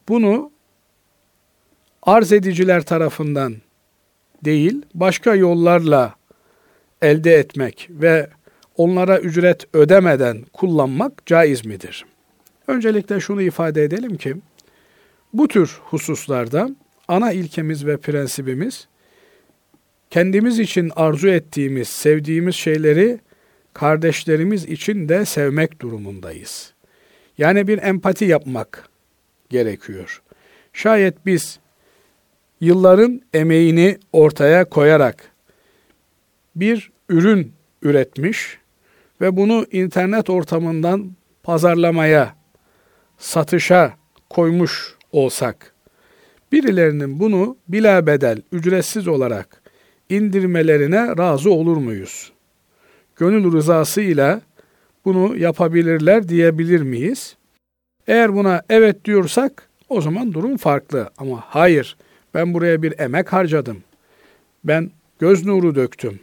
bunu 0.09 0.51
arz 2.03 2.33
ediciler 2.33 2.83
tarafından 2.83 3.57
değil 4.45 4.83
başka 4.95 5.35
yollarla 5.35 6.22
elde 7.03 7.35
etmek 7.35 7.89
ve 7.91 8.29
onlara 8.77 9.19
ücret 9.19 9.75
ödemeden 9.75 10.45
kullanmak 10.53 11.27
caiz 11.27 11.67
midir? 11.67 12.05
Öncelikle 12.67 13.21
şunu 13.21 13.43
ifade 13.43 13.85
edelim 13.85 14.17
ki 14.17 14.37
bu 15.33 15.49
tür 15.49 15.79
hususlarda 15.85 16.71
ana 17.09 17.33
ilkemiz 17.33 17.87
ve 17.87 17.97
prensibimiz 17.97 18.89
kendimiz 20.11 20.59
için 20.59 20.93
arzu 20.97 21.29
ettiğimiz, 21.29 21.89
sevdiğimiz 21.89 22.55
şeyleri 22.55 23.19
kardeşlerimiz 23.75 24.65
için 24.65 25.09
de 25.09 25.25
sevmek 25.25 25.81
durumundayız. 25.81 26.73
Yani 27.39 27.69
bir 27.69 27.83
empati 27.83 28.25
yapmak 28.25 28.89
gerekiyor. 29.51 30.23
Şayet 30.73 31.27
biz 31.27 31.59
yılların 32.61 33.23
emeğini 33.35 33.99
ortaya 34.13 34.65
koyarak 34.65 35.33
bir 36.57 36.92
ürün 37.13 37.53
üretmiş 37.83 38.59
ve 39.21 39.37
bunu 39.37 39.67
internet 39.73 40.31
ortamından 40.31 41.13
pazarlamaya, 41.43 42.35
satışa 43.19 43.93
koymuş 44.31 44.95
olsak, 45.13 45.75
birilerinin 46.53 47.21
bunu 47.21 47.57
bila 47.69 48.07
bedel, 48.07 48.43
ücretsiz 48.53 49.09
olarak 49.09 49.63
indirmelerine 50.09 51.17
razı 51.19 51.51
olur 51.51 51.77
muyuz? 51.77 52.33
Gönül 53.17 53.53
rızasıyla 53.53 54.41
bunu 55.05 55.37
yapabilirler 55.37 56.29
diyebilir 56.29 56.83
miyiz? 56.83 57.37
Eğer 58.07 58.35
buna 58.35 58.63
evet 58.69 59.05
diyorsak 59.05 59.69
o 59.89 60.01
zaman 60.01 60.33
durum 60.33 60.57
farklı. 60.57 61.11
Ama 61.19 61.45
hayır, 61.47 61.97
ben 62.35 62.55
buraya 62.55 62.83
bir 62.83 62.99
emek 62.99 63.33
harcadım. 63.33 63.83
Ben 64.65 64.91
göz 65.19 65.47
nuru 65.47 65.75
döktüm. 65.75 66.21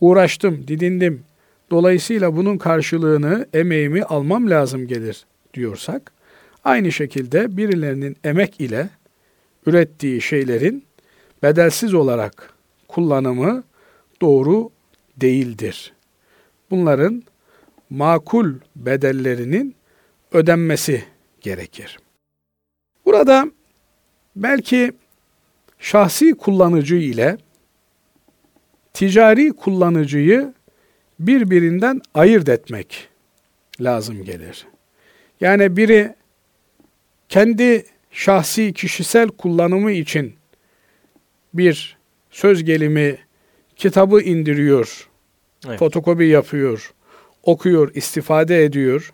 Uğraştım, 0.00 0.68
didindim. 0.68 1.24
Dolayısıyla 1.70 2.36
bunun 2.36 2.58
karşılığını, 2.58 3.46
emeğimi 3.52 4.02
almam 4.02 4.50
lazım 4.50 4.86
gelir 4.86 5.26
diyorsak, 5.54 6.12
aynı 6.64 6.92
şekilde 6.92 7.56
birilerinin 7.56 8.16
emek 8.24 8.60
ile 8.60 8.88
ürettiği 9.66 10.20
şeylerin 10.20 10.84
bedelsiz 11.42 11.94
olarak 11.94 12.54
kullanımı 12.88 13.64
doğru 14.20 14.70
değildir. 15.16 15.92
Bunların 16.70 17.22
makul 17.90 18.54
bedellerinin 18.76 19.74
ödenmesi 20.32 21.04
gerekir. 21.40 21.98
Burada 23.04 23.50
belki 24.36 24.92
şahsi 25.78 26.34
kullanıcı 26.34 26.96
ile 26.96 27.38
ticari 28.96 29.52
kullanıcıyı 29.52 30.54
birbirinden 31.18 32.00
ayırt 32.14 32.48
etmek 32.48 33.08
lazım 33.80 34.24
gelir. 34.24 34.66
Yani 35.40 35.76
biri 35.76 36.14
kendi 37.28 37.84
şahsi 38.10 38.72
kişisel 38.72 39.28
kullanımı 39.28 39.92
için 39.92 40.34
bir 41.54 41.96
söz 42.30 42.64
gelimi 42.64 43.18
kitabı 43.76 44.20
indiriyor, 44.20 45.08
evet. 45.66 45.78
fotokopi 45.78 46.24
yapıyor, 46.24 46.94
okuyor, 47.42 47.94
istifade 47.94 48.64
ediyor. 48.64 49.12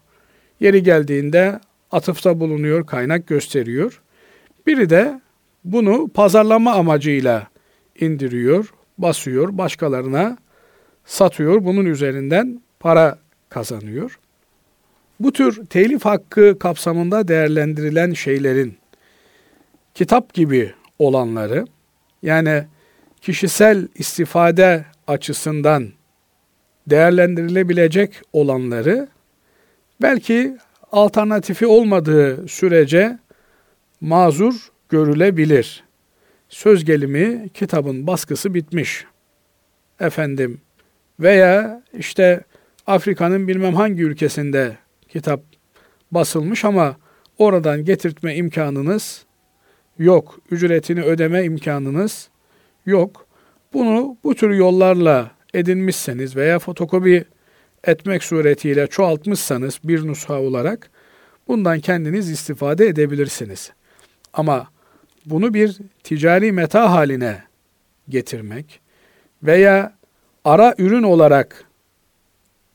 Yeri 0.61 0.83
geldiğinde 0.83 1.61
atıfta 1.90 2.40
bulunuyor, 2.40 2.87
kaynak 2.87 3.27
gösteriyor. 3.27 4.03
Biri 4.66 4.90
de 4.90 5.21
bunu 5.64 6.09
pazarlama 6.09 6.73
amacıyla 6.73 7.47
indiriyor, 8.01 8.73
basıyor, 9.02 9.58
başkalarına 9.58 10.38
satıyor. 11.04 11.64
Bunun 11.64 11.84
üzerinden 11.84 12.62
para 12.80 13.18
kazanıyor. 13.48 14.18
Bu 15.20 15.32
tür 15.32 15.66
telif 15.66 16.04
hakkı 16.04 16.58
kapsamında 16.58 17.28
değerlendirilen 17.28 18.12
şeylerin 18.12 18.76
kitap 19.94 20.34
gibi 20.34 20.72
olanları 20.98 21.66
yani 22.22 22.64
kişisel 23.20 23.88
istifade 23.94 24.84
açısından 25.06 25.88
değerlendirilebilecek 26.86 28.20
olanları 28.32 29.08
belki 30.02 30.56
alternatifi 30.92 31.66
olmadığı 31.66 32.48
sürece 32.48 33.18
mazur 34.00 34.54
görülebilir. 34.88 35.84
Söz 36.52 36.84
gelimi 36.84 37.48
kitabın 37.54 38.06
baskısı 38.06 38.54
bitmiş. 38.54 39.04
Efendim 40.00 40.60
veya 41.20 41.82
işte 41.98 42.40
Afrika'nın 42.86 43.48
bilmem 43.48 43.74
hangi 43.74 44.02
ülkesinde 44.02 44.76
kitap 45.08 45.42
basılmış 46.10 46.64
ama 46.64 46.96
oradan 47.38 47.84
getirtme 47.84 48.36
imkanınız 48.36 49.24
yok. 49.98 50.38
Ücretini 50.50 51.02
ödeme 51.02 51.44
imkanınız 51.44 52.28
yok. 52.86 53.26
Bunu 53.72 54.16
bu 54.24 54.34
tür 54.34 54.50
yollarla 54.50 55.30
edinmişseniz 55.54 56.36
veya 56.36 56.58
fotokopi 56.58 57.24
etmek 57.84 58.24
suretiyle 58.24 58.86
çoğaltmışsanız 58.86 59.80
bir 59.84 60.06
nusha 60.06 60.40
olarak 60.40 60.90
bundan 61.48 61.80
kendiniz 61.80 62.30
istifade 62.30 62.86
edebilirsiniz. 62.86 63.72
Ama 64.32 64.71
bunu 65.26 65.54
bir 65.54 65.78
ticari 66.02 66.52
meta 66.52 66.92
haline 66.92 67.42
getirmek 68.08 68.80
veya 69.42 69.92
ara 70.44 70.74
ürün 70.78 71.02
olarak 71.02 71.64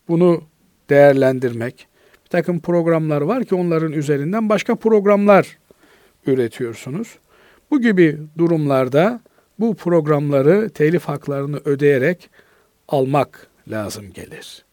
bunu 0.08 0.44
değerlendirmek. 0.90 1.88
Bir 2.26 2.30
takım 2.30 2.60
programlar 2.60 3.22
var 3.22 3.46
ki 3.46 3.56
onların 3.56 3.92
üzerinden 3.92 4.50
başka 4.50 4.76
programlar 4.76 5.58
üretiyorsunuz. 6.26 7.18
Bu 7.72 7.82
gibi 7.82 8.18
durumlarda 8.38 9.22
bu 9.60 9.76
programları 9.76 10.70
telif 10.70 11.04
haklarını 11.04 11.62
ödeyerek 11.66 12.30
almak 12.88 13.48
lazım 13.72 14.14
gelir. 14.14 14.66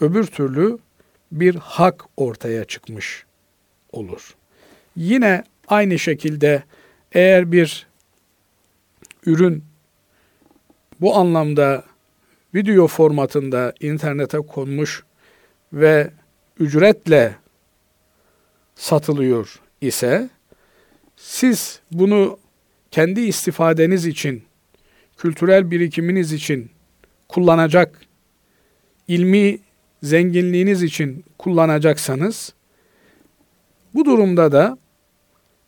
Öbür 0.00 0.26
türlü 0.26 0.78
bir 1.32 1.54
hak 1.54 2.04
ortaya 2.16 2.64
çıkmış 2.64 3.24
olur. 3.92 4.34
Yine 4.96 5.44
aynı 5.68 5.98
şekilde 5.98 6.62
eğer 7.12 7.52
bir 7.52 7.86
ürün 9.26 9.64
bu 11.00 11.16
anlamda 11.16 11.84
video 12.54 12.86
formatında 12.86 13.72
internete 13.80 14.38
konmuş 14.38 15.04
ve 15.72 16.10
ücretle 16.58 17.34
satılıyor 18.74 19.60
ise 19.80 20.30
siz 21.16 21.80
bunu 21.92 22.38
kendi 22.90 23.20
istifadeniz 23.20 24.06
için, 24.06 24.42
kültürel 25.16 25.70
birikiminiz 25.70 26.32
için 26.32 26.70
kullanacak, 27.28 28.00
ilmi 29.08 29.58
zenginliğiniz 30.02 30.82
için 30.82 31.24
kullanacaksanız 31.38 32.54
bu 33.94 34.04
durumda 34.04 34.52
da 34.52 34.78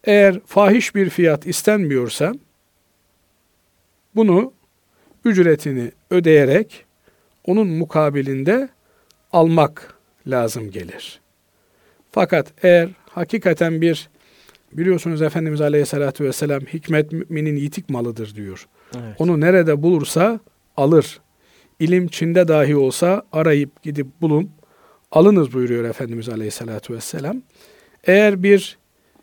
eğer 0.05 0.41
fahiş 0.47 0.95
bir 0.95 1.11
fiyat 1.11 1.47
istenmiyorsa 1.47 2.33
bunu 4.15 4.53
ücretini 5.25 5.93
ödeyerek 6.11 6.85
onun 7.45 7.67
mukabilinde 7.67 8.69
almak 9.33 9.95
lazım 10.27 10.71
gelir. 10.71 11.21
Fakat 12.11 12.53
eğer 12.63 12.89
hakikaten 13.11 13.81
bir 13.81 14.11
biliyorsunuz 14.73 15.23
Efendimiz 15.23 15.61
Aleyhisselatü 15.61 16.25
Vesselam 16.25 16.61
hikmet 16.61 17.13
müminin 17.13 17.57
yitik 17.57 17.91
malıdır 17.91 18.35
diyor. 18.35 18.69
Evet. 18.95 19.15
Onu 19.19 19.41
nerede 19.41 19.83
bulursa 19.83 20.41
alır. 20.77 21.21
İlim 21.79 22.09
Çin'de 22.09 22.49
dahi 22.49 22.77
olsa 22.77 23.23
arayıp 23.33 23.83
gidip 23.83 24.07
bulun 24.21 24.51
alınız 25.13 25.53
buyuruyor 25.53 25.85
Efendimiz 25.85 26.29
Aleyhisselatü 26.29 26.95
Vesselam. 26.95 27.43
Eğer 28.05 28.43
bir 28.43 28.79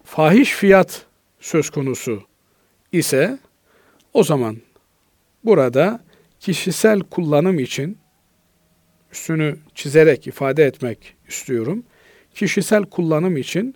fahiş 0.09 0.51
fiyat 0.51 1.05
söz 1.39 1.69
konusu 1.69 2.23
ise 2.91 3.39
o 4.13 4.23
zaman 4.23 4.57
burada 5.45 5.99
kişisel 6.39 6.99
kullanım 6.99 7.59
için 7.59 7.97
üstünü 9.11 9.57
çizerek 9.75 10.27
ifade 10.27 10.65
etmek 10.65 11.15
istiyorum. 11.27 11.83
Kişisel 12.33 12.83
kullanım 12.83 13.37
için 13.37 13.75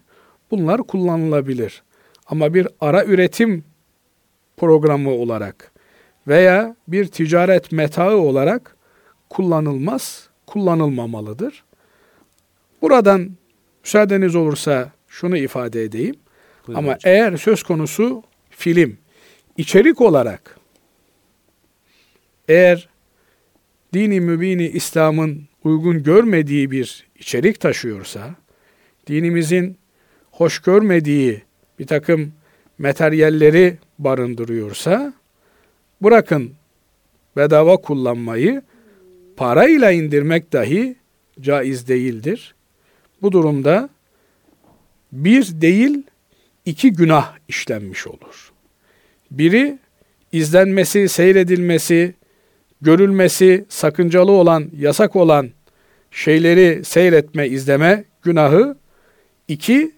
bunlar 0.52 0.84
kullanılabilir. 0.84 1.84
Ama 2.28 2.54
bir 2.54 2.67
ara 2.82 3.06
üretim 3.06 3.63
programı 4.58 5.12
olarak 5.12 5.72
veya 6.28 6.76
bir 6.88 7.08
ticaret 7.08 7.72
metaı 7.72 8.17
olarak 8.17 8.78
kullanılmaz, 9.30 10.30
kullanılmamalıdır. 10.48 11.63
Buradan 12.82 13.30
müsaadeniz 13.84 14.36
olursa 14.36 14.91
şunu 15.08 15.38
ifade 15.38 15.84
edeyim. 15.84 16.15
Buyurun 16.67 16.80
Ama 16.84 16.95
hocam. 16.95 17.13
eğer 17.13 17.38
söz 17.38 17.63
konusu 17.63 18.23
film, 18.49 18.97
içerik 19.58 20.02
olarak 20.02 20.60
eğer 22.47 22.89
dini 23.93 24.19
mübini 24.19 24.67
İslam'ın 24.67 25.43
uygun 25.63 26.04
görmediği 26.04 26.71
bir 26.71 27.08
içerik 27.19 27.60
taşıyorsa, 27.60 28.36
dinimizin 29.08 29.78
hoş 30.32 30.60
görmediği 30.60 31.41
bir 31.80 31.88
takım 31.88 32.34
materyalleri 32.78 33.78
barındırıyorsa, 33.99 35.13
bırakın 36.02 36.54
bedava 37.38 37.78
kullanmayı, 37.78 38.62
parayla 39.38 39.91
indirmek 39.91 40.54
dahi 40.54 40.95
caiz 41.41 41.88
değildir. 41.88 42.56
Bu 43.21 43.32
durumda 43.32 43.89
bir 45.12 45.62
değil 45.62 46.04
iki 46.65 46.93
günah 46.93 47.34
işlenmiş 47.47 48.08
olur. 48.08 48.52
Biri 49.32 49.78
izlenmesi, 50.32 51.10
seyredilmesi, 51.10 52.13
görülmesi 52.82 53.65
sakıncalı 53.69 54.32
olan, 54.32 54.69
yasak 54.78 55.15
olan 55.15 55.49
şeyleri 56.12 56.86
seyretme, 56.86 57.47
izleme 57.47 58.04
günahı. 58.21 58.78
İki, 59.47 59.91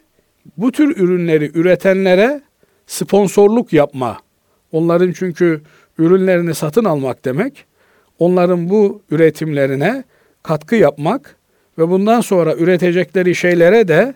bu 0.58 0.71
tür 0.71 0.97
ürünleri 0.97 1.51
üretenlere 1.54 2.41
sponsorluk 2.88 3.73
yapma. 3.73 4.17
Onların 4.71 5.12
çünkü 5.12 5.62
ürünlerini 5.97 6.56
satın 6.56 6.86
almak 6.86 7.25
demek, 7.25 7.65
onların 8.19 8.69
bu 8.69 9.01
üretimlerine 9.12 10.04
katkı 10.43 10.75
yapmak 10.75 11.36
ve 11.78 11.89
bundan 11.89 12.21
sonra 12.21 12.56
üretecekleri 12.56 13.36
şeylere 13.36 13.88
de 13.88 14.13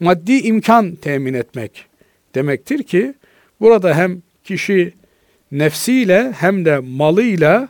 maddi 0.00 0.32
imkan 0.32 0.94
temin 0.94 1.34
etmek 1.34 1.87
demektir 2.34 2.82
ki 2.82 3.14
burada 3.60 3.96
hem 3.96 4.22
kişi 4.44 4.94
nefsiyle 5.52 6.32
hem 6.32 6.64
de 6.64 6.78
malıyla 6.78 7.68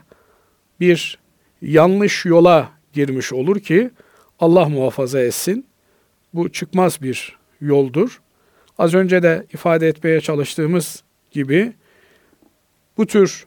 bir 0.80 1.18
yanlış 1.62 2.24
yola 2.24 2.70
girmiş 2.92 3.32
olur 3.32 3.60
ki 3.60 3.90
Allah 4.40 4.68
muhafaza 4.68 5.20
etsin. 5.20 5.66
Bu 6.34 6.52
çıkmaz 6.52 7.02
bir 7.02 7.38
yoldur. 7.60 8.20
Az 8.78 8.94
önce 8.94 9.22
de 9.22 9.46
ifade 9.52 9.88
etmeye 9.88 10.20
çalıştığımız 10.20 11.02
gibi 11.30 11.72
bu 12.96 13.06
tür 13.06 13.46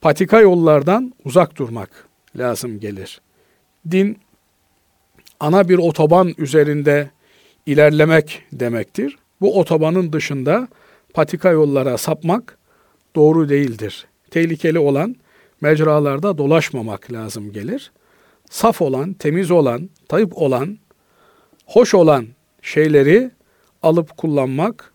patika 0.00 0.40
yollardan 0.40 1.14
uzak 1.24 1.56
durmak 1.56 2.08
lazım 2.36 2.80
gelir. 2.80 3.20
Din 3.90 4.18
ana 5.40 5.68
bir 5.68 5.78
otoban 5.78 6.34
üzerinde 6.38 7.10
ilerlemek 7.66 8.42
demektir. 8.52 9.18
Bu 9.40 9.58
otobanın 9.58 10.12
dışında 10.12 10.68
patika 11.14 11.50
yollara 11.50 11.98
sapmak 11.98 12.58
doğru 13.16 13.48
değildir. 13.48 14.06
Tehlikeli 14.30 14.78
olan 14.78 15.16
mecralarda 15.60 16.38
dolaşmamak 16.38 17.12
lazım 17.12 17.52
gelir. 17.52 17.92
Saf 18.50 18.82
olan, 18.82 19.12
temiz 19.12 19.50
olan, 19.50 19.90
tayyip 20.08 20.38
olan, 20.38 20.78
hoş 21.66 21.94
olan 21.94 22.26
şeyleri 22.62 23.30
alıp 23.82 24.16
kullanmak 24.16 24.92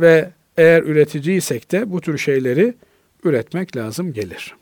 ve 0.00 0.30
eğer 0.56 0.82
üreticiysek 0.82 1.72
de 1.72 1.92
bu 1.92 2.00
tür 2.00 2.18
şeyleri 2.18 2.74
üretmek 3.24 3.76
lazım 3.76 4.12
gelir. 4.12 4.54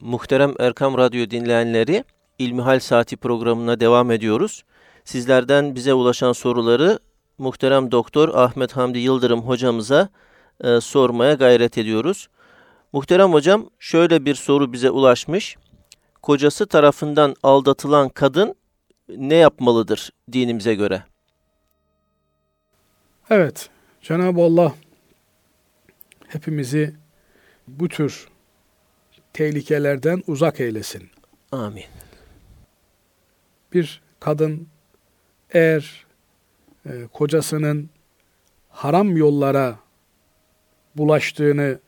Muhterem 0.00 0.54
Erkam 0.58 0.98
Radyo 0.98 1.30
dinleyenleri, 1.30 2.04
İlmihal 2.38 2.80
Saati 2.80 3.16
programına 3.16 3.80
devam 3.80 4.10
ediyoruz. 4.10 4.64
Sizlerden 5.04 5.74
bize 5.74 5.94
ulaşan 5.94 6.32
soruları 6.32 6.98
muhterem 7.40 7.90
doktor 7.90 8.28
Ahmet 8.28 8.76
Hamdi 8.76 8.98
Yıldırım 8.98 9.40
hocamıza 9.40 10.08
e, 10.64 10.80
sormaya 10.80 11.34
gayret 11.34 11.78
ediyoruz. 11.78 12.28
Muhterem 12.92 13.32
hocam 13.32 13.70
şöyle 13.78 14.24
bir 14.24 14.34
soru 14.34 14.72
bize 14.72 14.90
ulaşmış. 14.90 15.56
Kocası 16.22 16.66
tarafından 16.66 17.34
aldatılan 17.42 18.08
kadın 18.08 18.54
ne 19.08 19.34
yapmalıdır 19.34 20.10
dinimize 20.32 20.74
göre? 20.74 21.02
Evet, 23.30 23.70
Cenab-ı 24.02 24.40
Allah 24.40 24.74
hepimizi 26.28 26.94
bu 27.68 27.88
tür 27.88 28.28
tehlikelerden 29.32 30.22
uzak 30.26 30.60
eylesin. 30.60 31.10
Amin. 31.52 31.84
Bir 33.72 34.02
kadın 34.20 34.68
eğer 35.50 36.09
e, 36.86 37.06
kocasının 37.12 37.90
haram 38.68 39.16
yollara 39.16 39.78
bulaştığını 40.96 41.78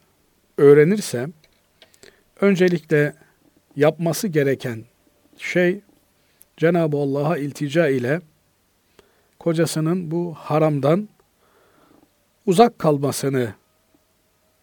öğrenirse 0.58 1.28
öncelikle 2.40 3.14
yapması 3.76 4.28
gereken 4.28 4.84
şey 5.38 5.80
Cenab-ı 6.56 6.96
Allah'a 6.96 7.36
iltica 7.36 7.88
ile 7.88 8.20
kocasının 9.38 10.10
bu 10.10 10.34
haramdan 10.34 11.08
uzak 12.46 12.78
kalmasını 12.78 13.54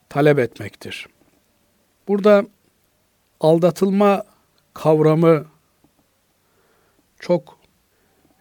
talep 0.09 0.39
etmektir. 0.39 1.07
Burada 2.07 2.45
aldatılma 3.39 4.23
kavramı 4.73 5.45
çok 7.19 7.59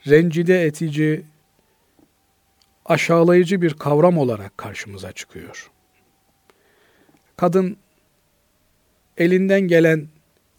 rencide 0.06 0.64
etici, 0.64 1.24
aşağılayıcı 2.88 3.62
bir 3.62 3.74
kavram 3.74 4.18
olarak 4.18 4.58
karşımıza 4.58 5.12
çıkıyor. 5.12 5.70
Kadın 7.36 7.76
elinden 9.16 9.60
gelen 9.60 10.08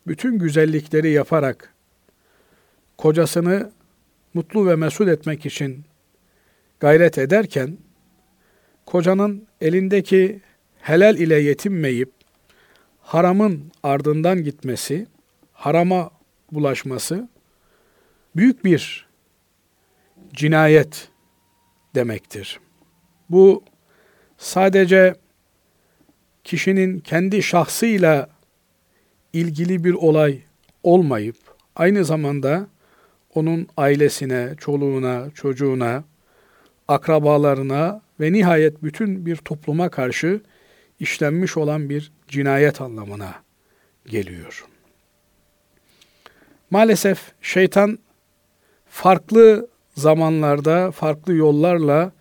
bütün 0.08 0.40
güzellikleri 0.40 1.12
yaparak 1.12 1.74
kocasını 2.98 3.72
mutlu 4.34 4.68
ve 4.68 4.76
mesut 4.76 5.08
etmek 5.08 5.46
için 5.46 5.86
gayret 6.80 7.18
ederken 7.18 7.78
kocanın 8.86 9.48
elindeki 9.62 10.42
helal 10.82 11.18
ile 11.18 11.36
yetinmeyip 11.36 12.12
haramın 13.02 13.72
ardından 13.84 14.44
gitmesi, 14.44 15.08
harama 15.54 16.12
bulaşması 16.52 17.30
büyük 18.36 18.66
bir 18.66 19.08
cinayet 20.34 21.10
demektir. 21.96 22.60
Bu 23.30 23.64
sadece 24.38 25.16
kişinin 26.44 27.00
kendi 27.00 27.44
şahsıyla 27.44 28.30
ilgili 29.34 29.84
bir 29.84 29.94
olay 29.94 30.40
olmayıp 30.84 31.36
aynı 31.76 32.06
zamanda 32.06 32.68
onun 33.36 33.68
ailesine, 33.78 34.56
çoluğuna, 34.58 35.30
çocuğuna, 35.34 36.04
akrabalarına 36.88 38.02
ve 38.20 38.34
nihayet 38.34 38.84
bütün 38.84 39.26
bir 39.26 39.36
topluma 39.36 39.90
karşı 39.90 40.42
işlenmiş 41.00 41.58
olan 41.58 41.90
bir 41.90 42.12
cinayet 42.28 42.82
anlamına 42.82 43.34
geliyor. 44.06 44.66
Maalesef 46.72 47.32
şeytan 47.42 48.00
farklı 48.86 49.68
zamanlarda, 50.00 50.92
farklı 50.92 51.34
yollarla 51.34 52.12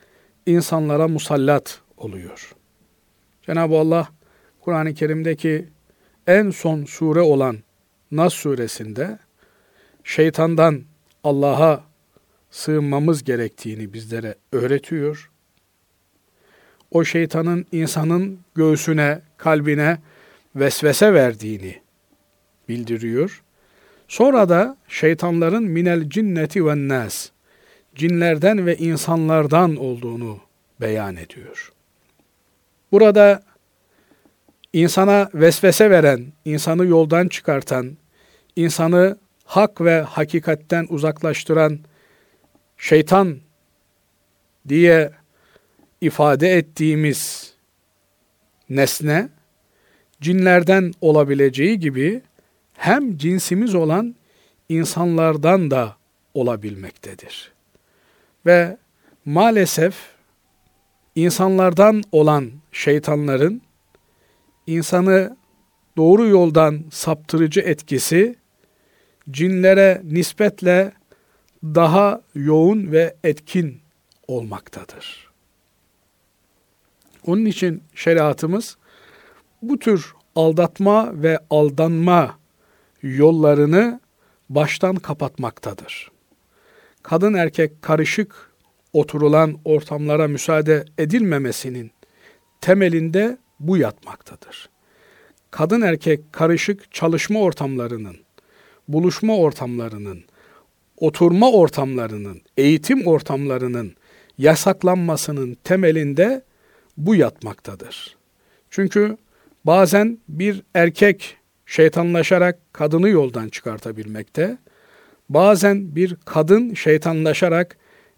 insanlara 0.46 1.08
musallat 1.08 1.80
oluyor. 1.96 2.52
Cenab-ı 3.42 3.78
Allah 3.78 4.08
Kur'an-ı 4.60 4.94
Kerim'deki 4.94 5.68
en 6.26 6.50
son 6.50 6.84
sure 6.84 7.20
olan 7.20 7.58
Nas 8.10 8.34
suresinde 8.34 9.18
şeytandan 10.04 10.82
Allah'a 11.24 11.84
sığınmamız 12.50 13.24
gerektiğini 13.24 13.92
bizlere 13.92 14.34
öğretiyor. 14.52 15.30
O 16.90 17.04
şeytanın 17.04 17.66
insanın 17.72 18.40
göğsüne, 18.54 19.20
kalbine 19.36 19.98
vesvese 20.56 21.14
verdiğini 21.14 21.80
bildiriyor. 22.68 23.42
Sonra 24.08 24.48
da 24.48 24.76
şeytanların 24.88 25.64
minel 25.64 26.10
cinneti 26.10 26.66
ve 26.66 26.88
nas, 26.88 27.30
cinlerden 27.98 28.66
ve 28.66 28.76
insanlardan 28.76 29.76
olduğunu 29.76 30.40
beyan 30.80 31.16
ediyor. 31.16 31.72
Burada 32.92 33.42
insana 34.72 35.30
vesvese 35.34 35.90
veren, 35.90 36.26
insanı 36.44 36.87
yoldan 36.87 37.28
çıkartan, 37.28 37.96
insanı 38.56 39.18
hak 39.44 39.80
ve 39.80 40.00
hakikatten 40.00 40.87
uzaklaştıran 40.88 41.78
şeytan 42.76 43.38
diye 44.68 45.12
ifade 46.00 46.48
ettiğimiz 46.48 47.52
nesne 48.68 49.28
cinlerden 50.20 50.92
olabileceği 51.00 51.78
gibi 51.78 52.22
hem 52.74 53.16
cinsimiz 53.16 53.74
olan 53.74 54.16
insanlardan 54.68 55.70
da 55.70 55.96
olabilmektedir. 56.34 57.58
Ve 58.46 58.77
maalesef 59.24 59.94
insanlardan 61.14 62.03
olan 62.12 62.51
şeytanların 62.72 63.62
insanı 64.66 65.37
doğru 65.96 66.27
yoldan 66.27 66.85
saptırıcı 66.90 67.61
etkisi 67.61 68.37
cinlere 69.31 70.03
nispetle 70.05 70.92
daha 71.64 72.22
yoğun 72.35 72.92
ve 72.92 73.16
etkin 73.24 73.81
olmaktadır. 74.29 75.29
Onun 77.27 77.44
için 77.44 77.83
şeriatımız 77.94 78.77
bu 79.62 79.79
tür 79.79 80.14
aldatma 80.35 81.22
ve 81.22 81.38
aldanma 81.51 82.38
yollarını 83.03 84.01
baştan 84.48 84.96
kapatmaktadır. 84.96 86.11
Kadın 87.02 87.34
erkek 87.34 87.82
karışık 87.82 88.52
oturulan 88.92 89.58
ortamlara 89.64 90.28
müsaade 90.28 90.84
edilmemesinin 90.98 91.90
temelinde 92.61 93.38
bu 93.61 93.76
yatmaktadır. 93.76 94.70
Kadın 95.50 95.80
erkek 95.80 96.32
karışık 96.32 96.92
çalışma 96.92 97.40
ortamlarının, 97.40 98.16
buluşma 98.88 99.37
ortamlarının, 99.37 100.24
oturma 100.96 101.52
ortamlarının, 101.52 102.42
eğitim 102.56 103.06
ortamlarının 103.06 103.94
yasaklanmasının 104.38 105.56
temelinde 105.64 106.42
bu 106.96 107.14
yatmaktadır. 107.14 108.16
Çünkü 108.70 109.16
bazen 109.64 110.18
bir 110.28 110.62
erkek 110.74 111.37
şeytanlaşarak 111.66 112.58
kadını 112.72 113.08
yoldan 113.08 113.48
çıkartabilmekte, 113.48 114.58
bazen 115.28 115.96
bir 115.96 116.16
kadın 116.24 116.74
şeytanlaşarak 116.74 117.76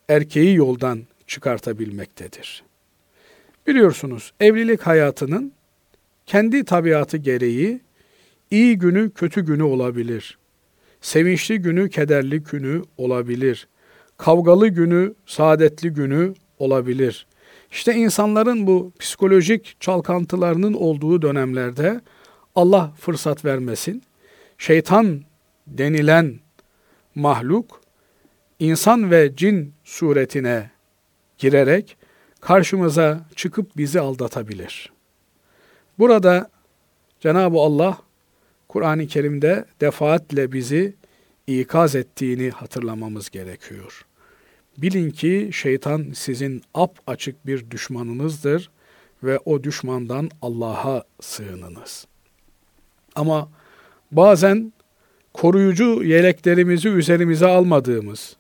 erkeği 0.09 0.57
yoldan 0.57 1.01
çıkartabilmektedir. 1.27 2.63
Biliyorsunuz 3.67 4.33
evlilik 4.41 4.81
hayatının 4.81 5.53
kendi 6.27 6.65
tabiatı 6.65 7.17
gereği 7.17 7.81
iyi 8.51 8.79
günü 8.79 9.11
kötü 9.11 9.47
günü 9.47 9.63
olabilir. 9.63 10.39
Sevinçli 11.01 11.59
günü 11.59 11.91
kederli 11.91 12.43
günü 12.43 12.83
olabilir. 12.97 13.69
Kavgalı 14.19 14.69
günü 14.69 15.15
saadetli 15.27 15.91
günü 15.91 16.35
olabilir. 16.59 17.27
İşte 17.71 17.95
insanların 17.95 18.67
bu 18.67 18.93
psikolojik 18.99 19.77
çalkantılarının 19.81 20.75
olduğu 20.75 21.23
dönemlerde 21.23 22.01
Allah 22.55 22.93
fırsat 23.01 23.45
vermesin. 23.45 24.03
Şeytan 24.59 25.23
denilen 25.67 26.41
mahluk 27.21 27.81
insan 28.59 29.11
ve 29.11 29.37
cin 29.37 29.75
suretine 29.85 30.71
girerek 31.39 31.97
karşımıza 32.41 33.21
çıkıp 33.37 33.77
bizi 33.77 34.01
aldatabilir. 34.01 34.93
Burada 35.99 36.51
Cenab-ı 37.21 37.59
Allah 37.59 37.99
Kur'an-ı 38.69 39.07
Kerim'de 39.07 39.65
defaatle 39.81 40.53
bizi 40.53 40.95
ikaz 41.47 41.95
ettiğini 41.95 42.51
hatırlamamız 42.51 43.31
gerekiyor. 43.31 44.07
Bilin 44.79 45.11
ki 45.11 45.51
şeytan 45.53 46.07
sizin 46.15 46.63
ap 46.75 46.99
açık 47.07 47.47
bir 47.47 47.71
düşmanınızdır 47.71 48.71
ve 49.23 49.39
o 49.45 49.63
düşmandan 49.63 50.31
Allah'a 50.43 51.05
sığınınız. 51.21 52.07
Ama 53.15 53.49
bazen 54.13 54.73
koruyucu 55.33 56.03
yeleklerimizi 56.03 56.89
üzerimize 56.89 57.47
almadığımız, 57.47 58.37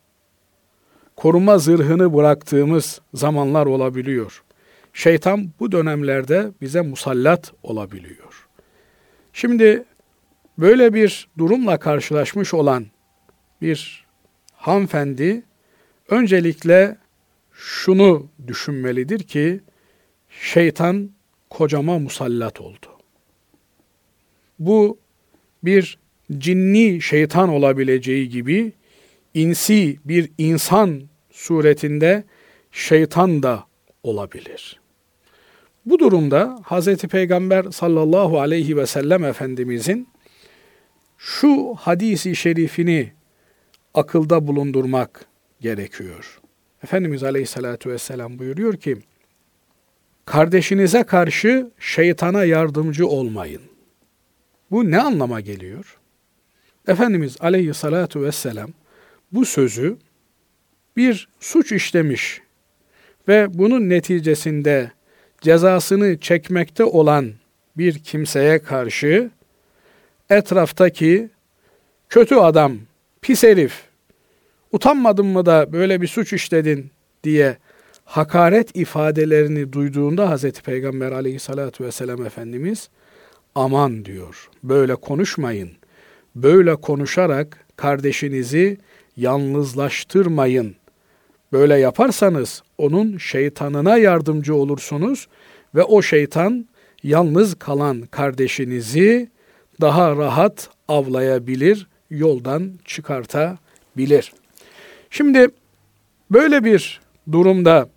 koruma 1.16 1.58
zırhını 1.58 2.14
bıraktığımız 2.14 3.00
zamanlar 3.14 3.66
olabiliyor. 3.66 4.42
Şeytan 4.92 5.50
bu 5.60 5.72
dönemlerde 5.72 6.50
bize 6.60 6.80
musallat 6.80 7.52
olabiliyor. 7.62 8.48
Şimdi 9.32 9.84
böyle 10.58 10.94
bir 10.94 11.28
durumla 11.38 11.78
karşılaşmış 11.78 12.54
olan 12.54 12.86
bir 13.62 14.06
hanımefendi 14.52 15.42
öncelikle 16.08 16.96
şunu 17.52 18.26
düşünmelidir 18.46 19.18
ki 19.18 19.60
şeytan 20.28 21.10
kocama 21.50 21.98
musallat 21.98 22.60
oldu. 22.60 22.86
Bu 24.58 24.98
bir 25.64 25.98
cinni 26.38 27.02
şeytan 27.02 27.48
olabileceği 27.48 28.28
gibi 28.28 28.72
insi 29.34 29.98
bir 30.04 30.30
insan 30.38 31.02
suretinde 31.30 32.24
şeytan 32.72 33.42
da 33.42 33.64
olabilir. 34.02 34.80
Bu 35.86 35.98
durumda 35.98 36.62
Hz. 36.64 36.96
Peygamber 36.96 37.64
sallallahu 37.64 38.40
aleyhi 38.40 38.76
ve 38.76 38.86
sellem 38.86 39.24
Efendimizin 39.24 40.08
şu 41.18 41.74
hadisi 41.74 42.36
şerifini 42.36 43.12
akılda 43.94 44.46
bulundurmak 44.46 45.26
gerekiyor. 45.60 46.40
Efendimiz 46.84 47.22
aleyhissalatu 47.22 47.90
vesselam 47.90 48.38
buyuruyor 48.38 48.76
ki, 48.76 48.96
kardeşinize 50.24 51.02
karşı 51.02 51.70
şeytana 51.78 52.44
yardımcı 52.44 53.06
olmayın. 53.06 53.62
Bu 54.70 54.90
ne 54.90 55.00
anlama 55.00 55.40
geliyor? 55.40 55.99
Efendimiz 56.88 57.36
aleyhissalatu 57.40 58.22
vesselam 58.22 58.70
bu 59.32 59.44
sözü 59.44 59.96
bir 60.96 61.28
suç 61.40 61.72
işlemiş 61.72 62.40
ve 63.28 63.58
bunun 63.58 63.88
neticesinde 63.88 64.92
cezasını 65.40 66.18
çekmekte 66.18 66.84
olan 66.84 67.32
bir 67.76 67.98
kimseye 67.98 68.58
karşı 68.58 69.30
etraftaki 70.30 71.30
kötü 72.08 72.34
adam, 72.34 72.78
pis 73.22 73.42
herif, 73.42 73.82
utanmadın 74.72 75.26
mı 75.26 75.46
da 75.46 75.72
böyle 75.72 76.00
bir 76.00 76.06
suç 76.06 76.32
işledin 76.32 76.90
diye 77.24 77.56
hakaret 78.04 78.76
ifadelerini 78.76 79.72
duyduğunda 79.72 80.36
Hz. 80.36 80.52
Peygamber 80.52 81.12
aleyhissalatü 81.12 81.84
vesselam 81.84 82.26
Efendimiz 82.26 82.88
aman 83.54 84.04
diyor, 84.04 84.48
böyle 84.62 84.94
konuşmayın, 84.94 85.70
böyle 86.36 86.76
konuşarak 86.76 87.66
kardeşinizi 87.76 88.78
yalnızlaştırmayın. 89.16 90.76
Böyle 91.52 91.78
yaparsanız 91.78 92.62
onun 92.78 93.18
şeytanına 93.18 93.96
yardımcı 93.96 94.54
olursunuz 94.54 95.28
ve 95.74 95.82
o 95.82 96.02
şeytan 96.02 96.68
yalnız 97.02 97.54
kalan 97.54 98.00
kardeşinizi 98.00 99.28
daha 99.80 100.16
rahat 100.16 100.70
avlayabilir, 100.88 101.86
yoldan 102.10 102.72
çıkartabilir. 102.84 104.32
Şimdi 105.10 105.48
böyle 106.30 106.64
bir 106.64 107.00
durumda 107.32 107.88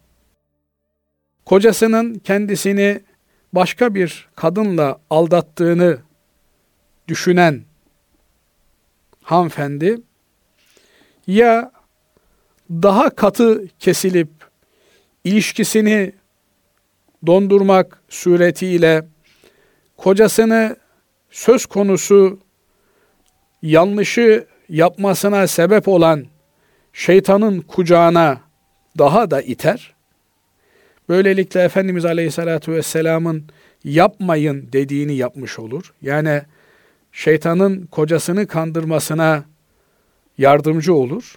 kocasının 1.46 2.14
kendisini 2.20 3.02
başka 3.54 3.96
bir 3.96 4.28
kadınla 4.36 5.00
aldattığını 5.10 5.98
düşünen 7.08 7.62
hanımefendi 9.24 10.02
ya 11.28 11.72
daha 12.70 13.10
katı 13.10 13.68
kesilip 13.80 14.30
ilişkisini 15.24 16.14
dondurmak 17.26 18.02
suretiyle 18.10 19.06
kocasını 19.98 20.76
söz 21.32 21.66
konusu 21.66 22.40
yanlışı 23.62 24.48
yapmasına 24.70 25.48
sebep 25.48 25.88
olan 25.88 26.26
şeytanın 26.94 27.62
kucağına 27.62 28.42
daha 28.98 29.32
da 29.32 29.42
iter. 29.42 29.94
Böylelikle 31.10 31.62
Efendimiz 31.64 32.06
Aleyhisselatü 32.06 32.72
Vesselam'ın 32.72 33.46
yapmayın 33.84 34.70
dediğini 34.74 35.16
yapmış 35.16 35.60
olur. 35.60 35.94
Yani 36.02 36.42
şeytanın 37.14 37.86
kocasını 37.86 38.48
kandırmasına 38.48 39.46
yardımcı 40.38 40.94
olur 40.94 41.36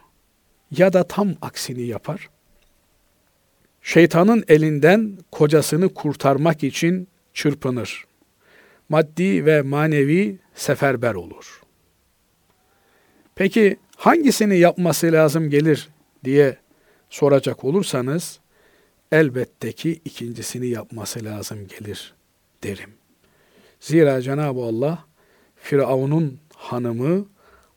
ya 0.70 0.92
da 0.92 1.02
tam 1.08 1.34
aksini 1.42 1.82
yapar. 1.82 2.28
Şeytanın 3.82 4.44
elinden 4.48 5.18
kocasını 5.32 5.94
kurtarmak 5.94 6.64
için 6.64 7.08
çırpınır. 7.34 8.04
Maddi 8.88 9.46
ve 9.46 9.62
manevi 9.62 10.38
seferber 10.54 11.14
olur. 11.14 11.60
Peki 13.34 13.76
hangisini 13.96 14.58
yapması 14.58 15.12
lazım 15.12 15.50
gelir 15.50 15.88
diye 16.24 16.56
soracak 17.10 17.64
olursanız 17.64 18.40
elbette 19.12 19.72
ki 19.72 20.00
ikincisini 20.04 20.66
yapması 20.66 21.24
lazım 21.24 21.58
gelir 21.68 22.14
derim. 22.62 22.94
Zira 23.80 24.22
Cenab-ı 24.22 24.60
Allah 24.60 25.05
Firavun'un 25.66 26.38
hanımı 26.54 27.26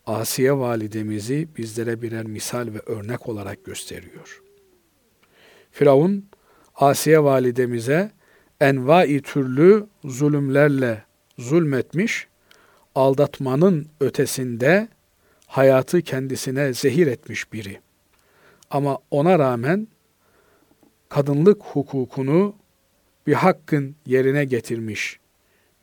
Asiye 0.05 0.53
validemizi 0.53 1.47
bizlere 1.57 2.01
birer 2.01 2.25
misal 2.25 2.67
ve 2.73 2.79
örnek 2.85 3.29
olarak 3.29 3.65
gösteriyor. 3.65 4.41
Firavun 5.71 6.25
Asiye 6.75 7.23
validemize 7.23 8.11
envai 8.61 9.21
türlü 9.21 9.87
zulümlerle 10.03 11.03
zulmetmiş, 11.37 12.27
aldatmanın 12.95 13.87
ötesinde 13.99 14.87
hayatı 15.47 16.01
kendisine 16.01 16.73
zehir 16.73 17.07
etmiş 17.07 17.53
biri. 17.53 17.79
Ama 18.69 18.97
ona 19.11 19.39
rağmen 19.39 19.87
kadınlık 21.09 21.63
hukukunu 21.63 22.55
bir 23.27 23.33
hakkın 23.33 23.95
yerine 24.05 24.45
getirmiş 24.45 25.19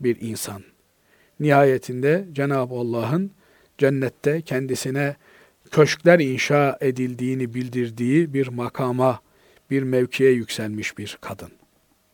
bir 0.01 0.21
insan. 0.21 0.63
Nihayetinde 1.41 2.25
Cenab-ı 2.33 2.75
Allah'ın 2.75 3.31
cennette 3.79 4.43
kendisine 4.43 5.17
köşkler 5.71 6.19
inşa 6.19 6.79
edildiğini 6.81 7.55
bildirdiği 7.55 8.35
bir 8.35 8.49
makama, 8.49 9.21
bir 9.71 9.83
mevkiye 9.83 10.31
yükselmiş 10.31 10.99
bir 10.99 11.19
kadın. 11.21 11.51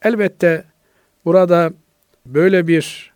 Elbette 0.03 0.65
burada 1.25 1.73
böyle 2.27 2.67
bir 2.67 3.13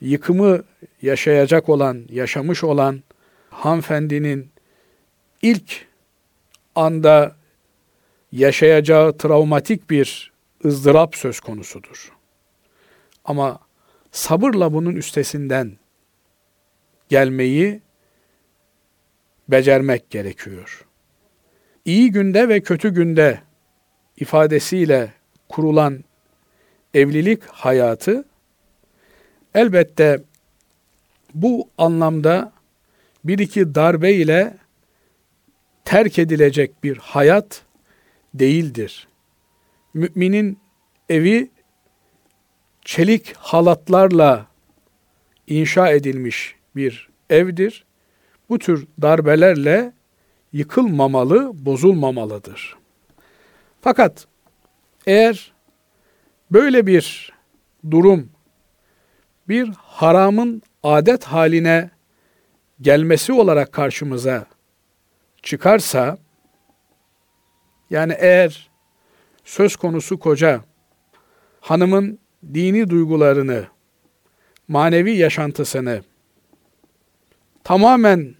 yıkımı 0.00 0.62
yaşayacak 1.02 1.68
olan, 1.68 2.06
yaşamış 2.10 2.64
olan 2.64 3.02
hanımefendinin 3.50 4.50
ilk 5.42 5.86
anda 6.74 7.36
yaşayacağı 8.32 9.18
travmatik 9.18 9.90
bir 9.90 10.32
ızdırap 10.64 11.16
söz 11.16 11.40
konusudur. 11.40 12.12
Ama 13.24 13.58
sabırla 14.12 14.72
bunun 14.72 14.96
üstesinden 14.96 15.76
gelmeyi 17.08 17.80
becermek 19.48 20.10
gerekiyor. 20.10 20.86
İyi 21.84 22.12
günde 22.12 22.48
ve 22.48 22.60
kötü 22.60 22.94
günde 22.94 23.40
ifadesiyle 24.16 25.12
kurulan 25.48 26.04
evlilik 26.94 27.44
hayatı 27.44 28.24
elbette 29.54 30.22
bu 31.34 31.68
anlamda 31.78 32.52
bir 33.24 33.38
iki 33.38 33.74
darbe 33.74 34.12
ile 34.12 34.56
terk 35.84 36.18
edilecek 36.18 36.84
bir 36.84 36.96
hayat 36.96 37.62
değildir. 38.34 39.08
Müminin 39.94 40.58
evi 41.08 41.50
çelik 42.84 43.36
halatlarla 43.36 44.46
inşa 45.46 45.90
edilmiş 45.90 46.54
bir 46.76 47.08
evdir. 47.30 47.84
Bu 48.48 48.58
tür 48.58 48.86
darbelerle 49.02 49.92
yıkılmamalı, 50.52 51.52
bozulmamalıdır. 51.54 52.76
Fakat 53.80 54.26
eğer 55.06 55.52
böyle 56.50 56.86
bir 56.86 57.32
durum 57.90 58.30
bir 59.48 59.70
haramın 59.76 60.62
adet 60.82 61.24
haline 61.24 61.90
gelmesi 62.80 63.32
olarak 63.32 63.72
karşımıza 63.72 64.46
çıkarsa 65.42 66.18
yani 67.90 68.14
eğer 68.18 68.70
söz 69.44 69.76
konusu 69.76 70.18
koca 70.18 70.60
hanımın 71.60 72.18
dini 72.54 72.90
duygularını, 72.90 73.66
manevi 74.68 75.16
yaşantısını 75.16 76.02
tamamen 77.64 78.34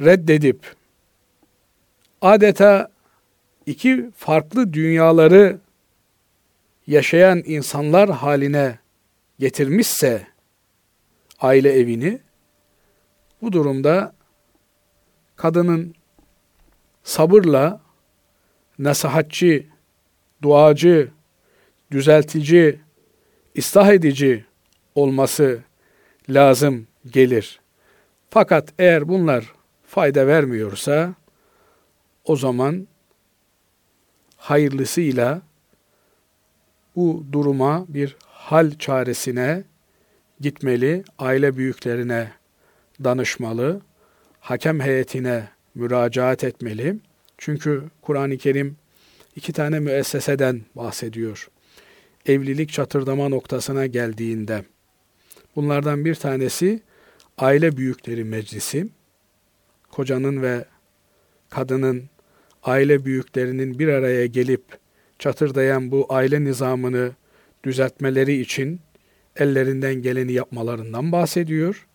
reddedip 0.00 0.74
adeta 2.20 2.90
iki 3.66 4.10
farklı 4.16 4.72
dünyaları 4.72 5.58
yaşayan 6.86 7.42
insanlar 7.46 8.10
haline 8.10 8.78
getirmişse 9.38 10.26
aile 11.40 11.72
evini 11.72 12.20
bu 13.42 13.52
durumda 13.52 14.12
kadının 15.36 15.94
sabırla 17.02 17.80
nasihatçi, 18.78 19.66
duacı, 20.42 21.10
düzeltici, 21.90 22.80
ıslah 23.58 23.92
edici 23.92 24.44
olması 24.94 25.60
lazım 26.28 26.86
gelir. 27.06 27.60
Fakat 28.30 28.72
eğer 28.78 29.08
bunlar 29.08 29.52
fayda 29.86 30.26
vermiyorsa 30.26 31.14
o 32.24 32.36
zaman 32.36 32.88
hayırlısıyla 34.36 35.42
bu 36.96 37.24
duruma 37.32 37.84
bir 37.88 38.16
hal 38.26 38.78
çaresine 38.78 39.64
gitmeli, 40.40 41.04
aile 41.18 41.56
büyüklerine 41.56 42.32
danışmalı, 43.04 43.80
hakem 44.40 44.80
heyetine 44.80 45.48
müracaat 45.74 46.44
etmeli. 46.44 46.96
Çünkü 47.38 47.90
Kur'an-ı 48.02 48.38
Kerim 48.38 48.76
iki 49.36 49.52
tane 49.52 49.80
müesseseden 49.80 50.62
bahsediyor. 50.76 51.48
Evlilik 52.26 52.72
çatırdama 52.72 53.28
noktasına 53.28 53.86
geldiğinde. 53.86 54.64
Bunlardan 55.56 56.04
bir 56.04 56.14
tanesi 56.14 56.80
aile 57.38 57.76
büyükleri 57.76 58.24
meclisi. 58.24 58.88
Kocanın 59.90 60.42
ve 60.42 60.64
kadının 61.50 62.04
aile 62.62 63.04
büyüklerinin 63.04 63.78
bir 63.78 63.88
araya 63.88 64.26
gelip 64.26 64.62
çatırdayan 65.18 65.90
bu 65.90 66.06
aile 66.08 66.44
nizamını 66.44 67.12
düzeltmeleri 67.64 68.40
için 68.40 68.80
ellerinden 69.36 69.94
geleni 69.94 70.32
yapmalarından 70.32 71.12
bahsediyor. 71.12 71.86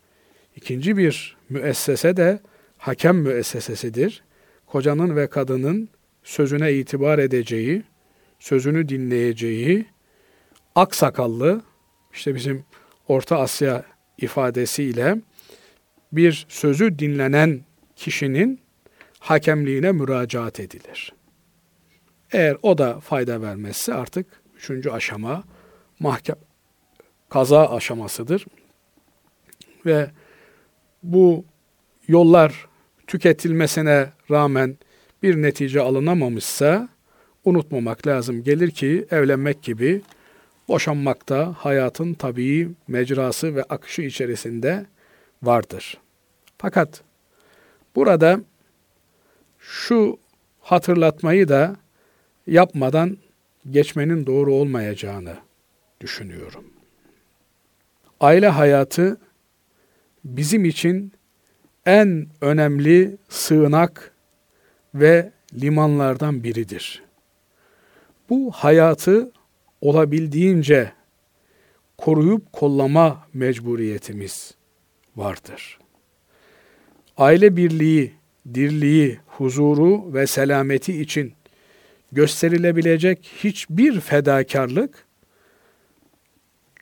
İkinci 0.56 0.98
bir 0.98 1.38
müessese 1.50 2.18
de 2.18 2.40
hakem 2.78 3.18
müessesesidir. 3.18 4.24
Kocanın 4.66 5.16
ve 5.16 5.28
kadının 5.28 5.90
sözüne 6.24 6.74
itibar 6.74 7.20
edeceği, 7.20 7.84
sözünü 8.40 8.90
dinleyeceği, 8.90 9.86
aksakallı, 10.76 11.62
işte 12.14 12.36
bizim 12.36 12.66
Orta 13.08 13.40
Asya 13.40 13.84
ifadesiyle 14.18 15.16
bir 16.12 16.46
sözü 16.50 17.00
dinlenen 17.00 17.62
kişinin 17.96 18.60
hakemliğine 19.20 19.92
müracaat 19.92 20.60
edilir. 20.60 21.14
Eğer 22.32 22.58
o 22.62 22.78
da 22.78 23.00
fayda 23.00 23.42
vermezse 23.42 23.94
artık 23.94 24.42
üçüncü 24.58 24.90
aşama 24.90 25.44
mahkem 26.00 26.36
kaza 27.30 27.70
aşamasıdır. 27.70 28.46
Ve 29.86 30.12
bu 31.04 31.46
yollar 32.08 32.68
tüketilmesine 33.08 34.10
rağmen 34.32 34.78
bir 35.24 35.42
netice 35.42 35.82
alınamamışsa 35.82 36.90
unutmamak 37.46 38.08
lazım. 38.08 38.44
Gelir 38.44 38.72
ki 38.72 39.08
evlenmek 39.12 39.64
gibi 39.64 40.02
boşanmak 40.68 41.30
da 41.30 41.56
hayatın 41.58 42.14
tabii 42.14 42.72
mecrası 42.88 43.56
ve 43.56 43.64
akışı 43.64 44.02
içerisinde 44.02 44.86
vardır. 45.44 45.98
Fakat 46.58 47.02
burada 47.96 48.40
şu 49.60 50.18
hatırlatmayı 50.60 51.48
da 51.48 51.76
yapmadan 52.48 53.18
geçmenin 53.70 54.26
doğru 54.26 54.54
olmayacağını 54.54 55.38
düşünüyorum. 56.02 56.66
Aile 58.20 58.48
hayatı 58.48 59.18
bizim 60.24 60.66
için 60.66 61.12
en 61.86 62.28
önemli 62.42 63.18
sığınak 63.30 64.12
ve 64.96 65.32
limanlardan 65.54 66.44
biridir. 66.44 67.04
Bu 68.30 68.52
hayatı 68.52 69.32
olabildiğince 69.82 70.92
koruyup 71.98 72.54
kollama 72.54 73.28
mecburiyetimiz 73.34 74.54
vardır. 75.16 75.80
Aile 77.18 77.58
birliği, 77.58 78.14
dirliği, 78.54 79.20
huzuru 79.28 80.14
ve 80.14 80.28
selameti 80.28 81.02
için 81.02 81.34
gösterilebilecek 82.12 83.32
hiçbir 83.44 84.00
fedakarlık 84.00 85.06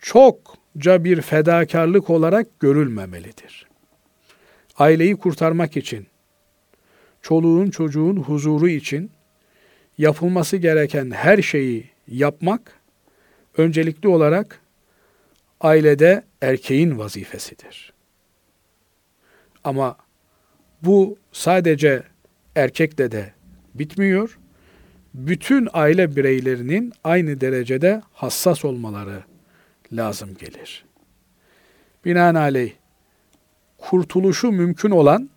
çokça 0.01 1.03
bir 1.03 1.21
fedakarlık 1.21 2.09
olarak 2.09 2.59
görülmemelidir. 2.59 3.67
Aileyi 4.77 5.15
kurtarmak 5.15 5.77
için, 5.77 6.07
çoluğun 7.21 7.69
çocuğun 7.69 8.15
huzuru 8.15 8.69
için 8.69 9.11
yapılması 9.97 10.57
gereken 10.57 11.11
her 11.11 11.41
şeyi 11.41 11.89
yapmak 12.07 12.82
öncelikli 13.57 14.07
olarak 14.07 14.59
ailede 15.61 16.23
erkeğin 16.41 16.99
vazifesidir. 16.99 17.93
Ama 19.63 19.97
bu 20.81 21.17
sadece 21.31 22.03
erkekle 22.55 23.11
de 23.11 23.33
bitmiyor. 23.75 24.39
Bütün 25.13 25.69
aile 25.73 26.15
bireylerinin 26.15 26.93
aynı 27.03 27.41
derecede 27.41 28.01
hassas 28.13 28.65
olmaları 28.65 29.23
lazım 29.91 30.35
gelir. 30.35 30.85
Binaenaleyh 32.05 32.73
kurtuluşu 33.77 34.51
mümkün 34.51 34.89
olan 34.89 35.29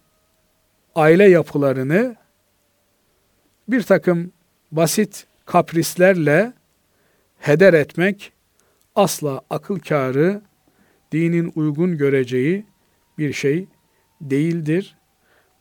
aile 0.94 1.28
yapılarını 1.28 2.16
bir 3.68 3.82
takım 3.82 4.32
basit 4.72 5.26
kaprislerle 5.46 6.52
heder 7.39 7.72
etmek 7.72 8.32
asla 8.95 9.41
akıl 9.51 9.78
kârı, 9.78 10.43
dinin 11.12 11.53
uygun 11.55 11.97
göreceği 11.97 12.66
bir 13.18 13.32
şey 13.32 13.66
değildir. 14.20 14.97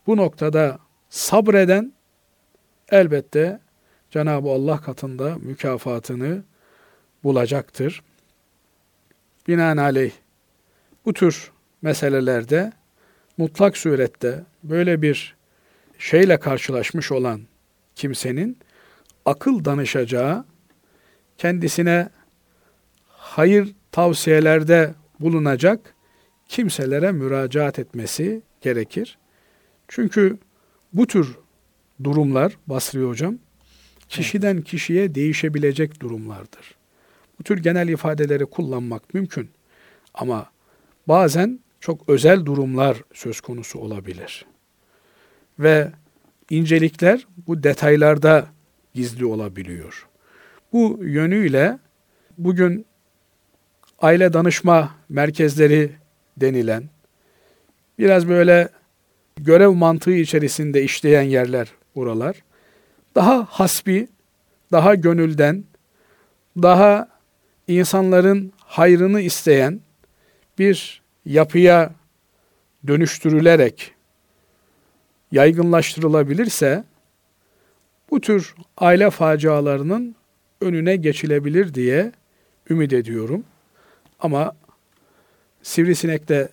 Bu 0.06 0.16
noktada 0.16 0.78
sabreden 1.08 1.92
elbette 2.88 3.60
Cenab-ı 4.10 4.48
Allah 4.48 4.80
katında 4.80 5.36
mükafatını 5.36 6.42
bulacaktır. 7.24 8.02
Binaenaleyh 9.48 10.12
bu 11.04 11.12
tür 11.12 11.50
meselelerde 11.82 12.72
mutlak 13.36 13.76
surette 13.76 14.44
böyle 14.62 15.02
bir 15.02 15.36
şeyle 15.98 16.40
karşılaşmış 16.40 17.12
olan 17.12 17.40
kimsenin 17.94 18.58
akıl 19.24 19.64
danışacağı, 19.64 20.44
kendisine 21.38 22.08
hayır 23.06 23.74
tavsiyelerde 23.92 24.94
bulunacak 25.20 25.94
kimselere 26.48 27.12
müracaat 27.12 27.78
etmesi 27.78 28.42
gerekir. 28.60 29.18
Çünkü 29.88 30.38
bu 30.92 31.06
tür 31.06 31.36
durumlar 32.04 32.58
Basri 32.66 33.02
Hocam 33.02 33.38
kişiden 34.08 34.60
kişiye 34.60 35.14
değişebilecek 35.14 36.00
durumlardır. 36.00 36.74
Bu 37.38 37.44
tür 37.44 37.58
genel 37.62 37.88
ifadeleri 37.88 38.46
kullanmak 38.46 39.14
mümkün. 39.14 39.50
Ama 40.14 40.50
bazen 41.08 41.60
çok 41.80 42.08
özel 42.08 42.44
durumlar 42.44 43.02
söz 43.14 43.40
konusu 43.40 43.78
olabilir. 43.78 44.46
Ve 45.58 45.92
incelikler 46.50 47.26
bu 47.46 47.62
detaylarda 47.62 48.46
gizli 48.94 49.26
olabiliyor. 49.26 50.08
Bu 50.76 50.98
yönüyle 51.04 51.78
bugün 52.38 52.86
aile 53.98 54.32
danışma 54.32 54.90
merkezleri 55.08 55.92
denilen 56.36 56.84
biraz 57.98 58.28
böyle 58.28 58.68
görev 59.36 59.70
mantığı 59.70 60.12
içerisinde 60.12 60.82
işleyen 60.82 61.22
yerler 61.22 61.68
buralar. 61.94 62.36
Daha 63.14 63.44
hasbi, 63.44 64.08
daha 64.72 64.94
gönülden, 64.94 65.64
daha 66.56 67.08
insanların 67.68 68.52
hayrını 68.58 69.20
isteyen 69.20 69.80
bir 70.58 71.02
yapıya 71.24 71.90
dönüştürülerek 72.86 73.94
yaygınlaştırılabilirse 75.32 76.84
bu 78.10 78.20
tür 78.20 78.54
aile 78.76 79.10
facialarının 79.10 80.16
önüne 80.60 80.96
geçilebilir 80.96 81.74
diye 81.74 82.12
ümit 82.70 82.92
ediyorum. 82.92 83.44
Ama 84.20 84.56
sivrisinekle 85.62 86.48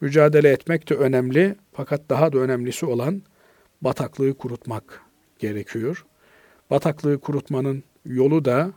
mücadele 0.00 0.48
etmek 0.48 0.90
de 0.90 0.94
önemli 0.94 1.56
fakat 1.72 2.00
daha 2.10 2.32
da 2.32 2.38
önemlisi 2.38 2.86
olan 2.86 3.22
bataklığı 3.82 4.34
kurutmak 4.34 5.00
gerekiyor. 5.38 6.06
Bataklığı 6.70 7.20
kurutmanın 7.20 7.84
yolu 8.04 8.44
da 8.44 8.72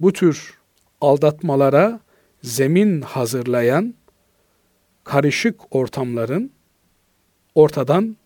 bu 0.00 0.12
tür 0.12 0.58
aldatmalara 1.00 2.00
zemin 2.42 3.00
hazırlayan 3.00 3.94
karışık 5.04 5.60
ortamların 5.74 6.50
ortadan 7.54 8.16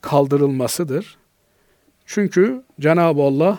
kaldırılmasıdır. 0.00 1.18
Çünkü 2.06 2.64
Cenab-ı 2.80 3.22
Allah 3.22 3.58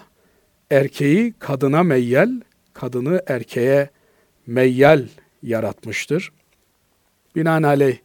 erkeği 0.73 1.33
kadına 1.39 1.83
meyyal, 1.83 2.41
kadını 2.73 3.21
erkeğe 3.27 3.89
meyyal 4.47 5.07
yaratmıştır. 5.43 6.31
Binaenaleyh 7.35 7.97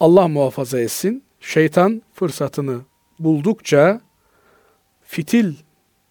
Allah 0.00 0.28
muhafaza 0.28 0.80
etsin, 0.80 1.24
şeytan 1.40 2.02
fırsatını 2.14 2.80
buldukça 3.18 4.00
fitil 5.02 5.54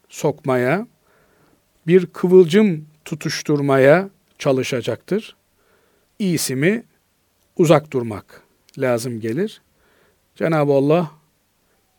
sokmaya, 0.10 0.88
bir 1.88 2.06
kıvılcım 2.06 2.86
tutuşturmaya 3.06 4.10
çalışacaktır. 4.38 5.36
İyisi 6.20 6.56
mi 6.56 6.84
uzak 7.58 7.94
durmak 7.94 8.42
lazım 8.78 9.20
gelir. 9.20 9.62
Cenab-ı 10.36 10.72
Allah 10.74 11.12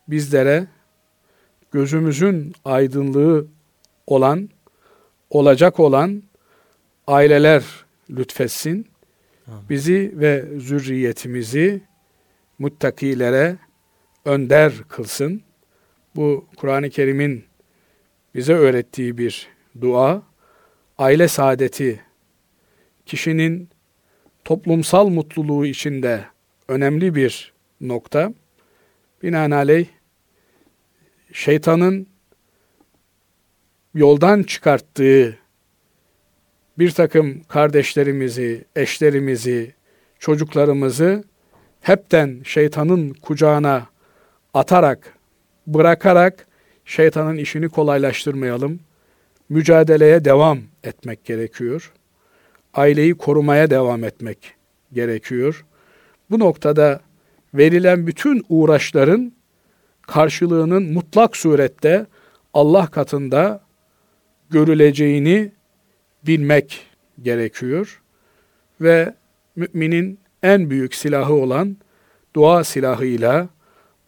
bizlere 0.09 0.67
gözümüzün 1.73 2.53
aydınlığı 2.65 3.56
olan, 4.07 4.51
olacak 5.31 5.81
olan 5.81 6.23
aileler 7.07 7.65
lütfetsin. 8.11 8.87
Bizi 9.71 10.13
ve 10.15 10.45
zürriyetimizi 10.59 11.83
muttakilere 12.59 13.57
önder 14.25 14.73
kılsın. 14.89 15.43
Bu 16.17 16.47
Kur'an-ı 16.57 16.91
Kerim'in 16.91 17.45
bize 18.35 18.53
öğrettiği 18.53 19.19
bir 19.19 19.49
dua. 19.81 20.23
Aile 20.99 21.29
saadeti 21.29 22.01
kişinin 23.07 23.69
toplumsal 24.45 25.09
mutluluğu 25.09 25.67
içinde 25.67 26.25
önemli 26.69 27.15
bir 27.15 27.53
nokta. 27.81 28.33
Binaenaleyh 29.23 29.87
şeytanın 31.33 32.07
yoldan 33.97 34.43
çıkarttığı 34.43 35.39
bir 36.79 36.91
takım 36.91 37.43
kardeşlerimizi, 37.43 38.65
eşlerimizi, 38.77 39.75
çocuklarımızı 40.19 41.25
hepten 41.81 42.41
şeytanın 42.45 43.13
kucağına 43.13 43.87
atarak, 44.55 45.13
bırakarak 45.67 46.47
şeytanın 46.85 47.37
işini 47.37 47.69
kolaylaştırmayalım. 47.69 48.81
Mücadeleye 49.49 50.25
devam 50.25 50.59
etmek 50.85 51.25
gerekiyor. 51.25 51.93
Aileyi 52.75 53.15
korumaya 53.15 53.71
devam 53.71 54.05
etmek 54.05 54.55
gerekiyor. 54.93 55.65
Bu 56.31 56.39
noktada 56.39 57.01
verilen 57.55 58.07
bütün 58.07 58.45
uğraşların 58.49 59.33
karşılığının 60.03 60.93
mutlak 60.93 61.37
surette 61.37 62.07
Allah 62.55 62.87
katında 62.87 63.66
görüleceğini 64.51 65.53
bilmek 66.27 66.87
gerekiyor. 67.23 68.03
Ve 68.81 69.15
müminin 69.57 70.19
en 70.43 70.71
büyük 70.71 70.95
silahı 70.95 71.35
olan 71.35 71.77
dua 72.35 72.65
silahıyla 72.65 73.49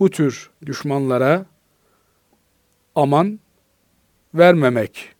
bu 0.00 0.10
tür 0.10 0.50
düşmanlara 0.66 1.46
aman 2.94 3.40
vermemek 4.34 5.14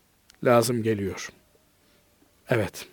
lazım 0.45 0.83
geliyor. 0.83 1.29
Evet. 2.49 2.87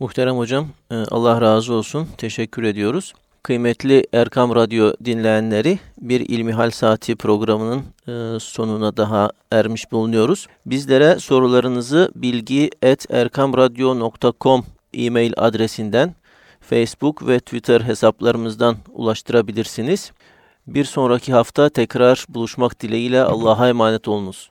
Muhterem 0.00 0.36
hocam 0.36 0.68
e, 0.90 0.94
Allah 0.94 1.40
razı 1.40 1.72
olsun. 1.72 2.08
Teşekkür 2.18 2.62
ediyoruz. 2.62 3.14
Kıymetli 3.44 4.06
Erkam 4.12 4.54
Radyo 4.54 4.92
dinleyenleri 5.04 5.78
bir 5.98 6.20
İlmihal 6.20 6.70
Saati 6.70 7.16
programının 7.16 7.78
e, 7.78 7.82
sonuna 8.40 8.96
daha 8.96 9.30
ermiş 9.52 9.92
bulunuyoruz. 9.92 10.46
Bizlere 10.66 11.18
sorularınızı 11.18 12.12
bilgi.erkamradyo.com 12.14 14.64
e-mail 14.94 15.32
adresinden 15.36 16.14
Facebook 16.60 17.26
ve 17.26 17.40
Twitter 17.40 17.80
hesaplarımızdan 17.80 18.76
ulaştırabilirsiniz. 18.92 20.12
Bir 20.66 20.84
sonraki 20.84 21.32
hafta 21.32 21.68
tekrar 21.68 22.24
buluşmak 22.28 22.80
dileğiyle 22.80 23.22
Allah'a 23.22 23.68
emanet 23.68 24.08
olunuz. 24.08 24.50